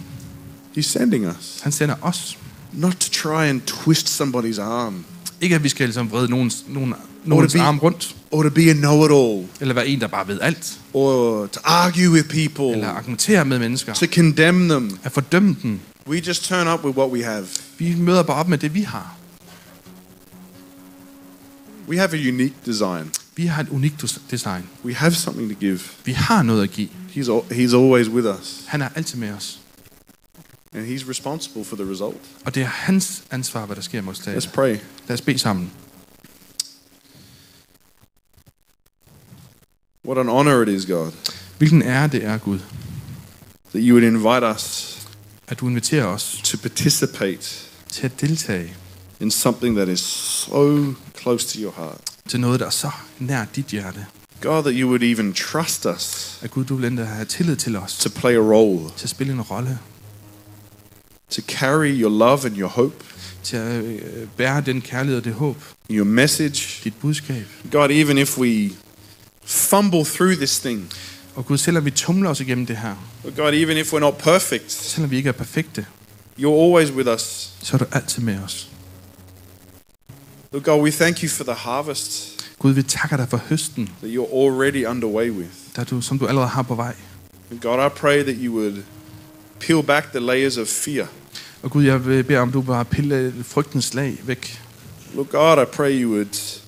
[0.77, 2.37] He's sending us Han sender os.
[2.73, 5.05] not to try and twist somebody's arm.
[5.41, 6.93] Ikke at vi skal ligesom vrede nogens, nogen,
[7.25, 10.27] nogens arm rundt, or to be a know it all, eller være en, der bare
[10.27, 14.99] ved alt, or to argue with people, eller argumentere med mennesker, to condemn them.
[15.03, 15.79] at fordømme dem.
[16.07, 17.45] We just turn up with what we have.
[17.77, 19.15] Vi møder bare op med det, vi har.
[21.89, 23.11] We have a unique design.
[23.35, 24.69] Vi har et unikt des- design.
[24.85, 25.79] We have something to give.
[26.05, 26.89] Vi har noget at give.
[27.15, 29.59] He's, al- he's always with us, Han er altid med os.
[30.73, 32.17] and He's responsible for the result.
[32.45, 34.77] Og det er hans ansvar, hvad der sker med os Let's pray.
[35.07, 35.71] Lad os bede sammen.
[40.05, 41.11] What an honor it is, God,
[41.57, 42.59] Hvilken ære det er, Gud,
[43.69, 44.97] that you would invite us
[45.47, 48.73] at du inviterer os to participate til at deltage
[49.19, 52.01] in something that is so close to your heart.
[52.29, 54.05] Til noget, der er så nær dit hjerte.
[54.41, 57.75] God, that you would even trust us At Gud, du vil endda have tillid til
[57.75, 59.79] os, to play a role, til at spille en rolle,
[61.29, 62.95] to carry your love and your hope,
[63.43, 63.99] til at øh,
[64.37, 65.57] bære den kærlighed og det håb,
[65.91, 66.81] your message.
[66.83, 67.45] dit budskab.
[67.71, 68.71] God, even if we
[69.45, 70.93] fumble through this thing,
[71.35, 72.95] Og Gud, selvom vi tumler os igennem det her,
[73.37, 75.85] God, even if we're not perfect, selvom vi ikke er perfekte,
[76.39, 77.49] you're always with us.
[77.61, 78.67] så er du altid med os.
[80.53, 84.11] Lord God, we thank you for the harvest Gud, vi takker dig for høsten, that
[84.11, 85.49] you're already underway with.
[85.75, 86.95] der du, som du allerede har på vej.
[87.51, 88.83] And God, I pray that you would
[89.59, 91.07] peel back the layers of fear.
[91.63, 94.61] Og Gud, jeg vil bede om, du bare pille frygtens lag væk.
[95.13, 96.61] Lord God, I pray you would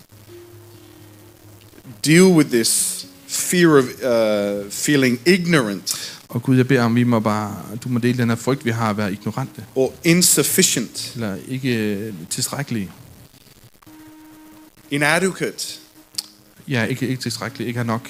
[2.05, 7.19] deal with this fear of uh, feeling ignorant Og Gud, jeg beder om, vi må
[7.19, 11.38] bare, du må dele den her frygt, vi har at være ignorante, or insufficient, eller
[11.47, 12.91] ikke øh, tilstrækkelige.
[14.94, 15.80] Inadequate.
[16.68, 18.10] Ja, ikke, ikke tilstrækkelige, ikke har nok.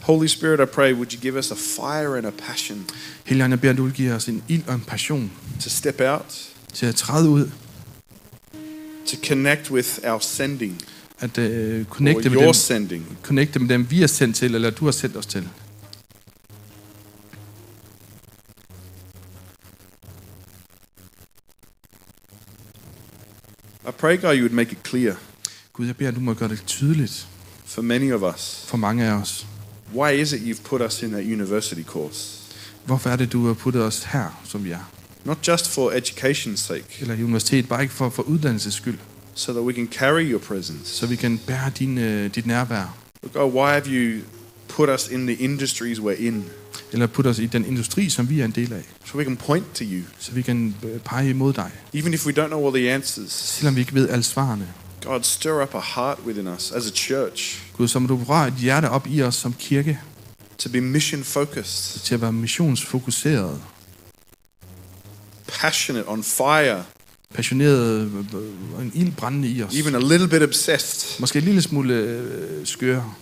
[0.00, 2.86] Holy Spirit, I pray, would you give us a fire and a passion
[3.24, 6.48] Helligånd, jeg beder, du vil give os en ild og en passion to step out,
[6.72, 7.50] til at træde ud,
[9.06, 10.82] to connect with our sending
[11.20, 13.18] at or connecte, med your dem, sending.
[13.22, 15.48] connecte med dem, vi er sendt til, eller du har sendt os til.
[23.88, 25.14] I pray, God, you would make it clear
[25.72, 27.26] Gud, jeg beder, du må gøre det tydeligt
[27.64, 28.64] for many of us.
[28.66, 29.46] for mange af os.
[29.94, 32.38] Why is it you've put us in that university course?
[32.84, 34.90] Hvorfor er det, du har puttet os her, som vi er?
[35.24, 38.98] Not just for education's sake, Eller i universitet, bare ikke for, for uddannelses skyld,
[39.34, 40.94] so that we can carry your presence.
[40.96, 42.96] så vi kan bære din, øh, dit nærvær.
[43.32, 44.20] God, why have you
[44.68, 46.44] put us in the industries we're in?
[46.92, 49.36] Eller putte os i den industri, som vi er en del af, So we can
[49.36, 50.02] point to you.
[50.18, 51.70] så vi kan øh, pege imod dig.
[51.94, 54.68] Even if we don't know all the answers, Selvom vi ikke ved alle svarene.
[55.04, 57.62] God, stir up a heart within us as a church.
[57.76, 59.98] Gud, så må du røre et hjerte op i os som kirke,
[60.58, 63.60] to be mission focused, til at være missionsfokuseret,
[65.48, 66.84] passionate, on fire,
[67.34, 68.14] passioneret øh,
[68.76, 69.74] og en ild brændende i os.
[69.74, 71.20] even a little bit obsessed.
[71.20, 73.12] Måske en lille smule øh, skøre.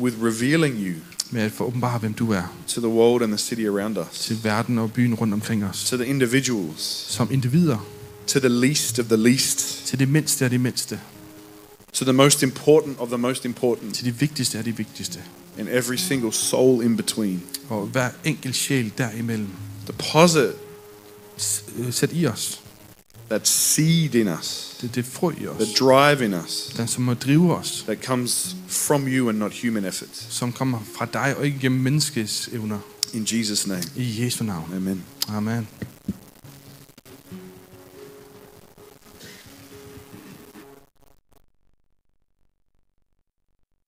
[0.00, 0.94] With revealing you
[1.34, 4.44] med at åbenbare, hvem du er to the world and the city around us, til
[4.44, 5.84] verden og byen rundt omkring os.
[5.90, 7.86] to the individuals, Som individer,
[8.26, 11.00] to the least of the least, til det mindste af det mindste,
[11.92, 15.20] to the most important of the most important, til det vigtigste af det vigtigste.
[15.58, 17.42] and every single soul in between.
[17.68, 19.48] Og hver enkelt sjæl derimellem.
[19.86, 20.42] Deposit
[21.78, 22.60] øh, Sæt i os.
[23.30, 25.68] That seed in us, Det, det er frø i the os.
[25.78, 27.84] drive in us Den, som må drive os.
[27.86, 30.08] that comes from you and not human effort.
[30.30, 32.78] Som kommer fra dig og ikke gennem menneskets evner.
[33.12, 34.70] In Jesus' name, I Jesu navn.
[34.76, 35.02] amen.
[35.28, 35.68] Amen.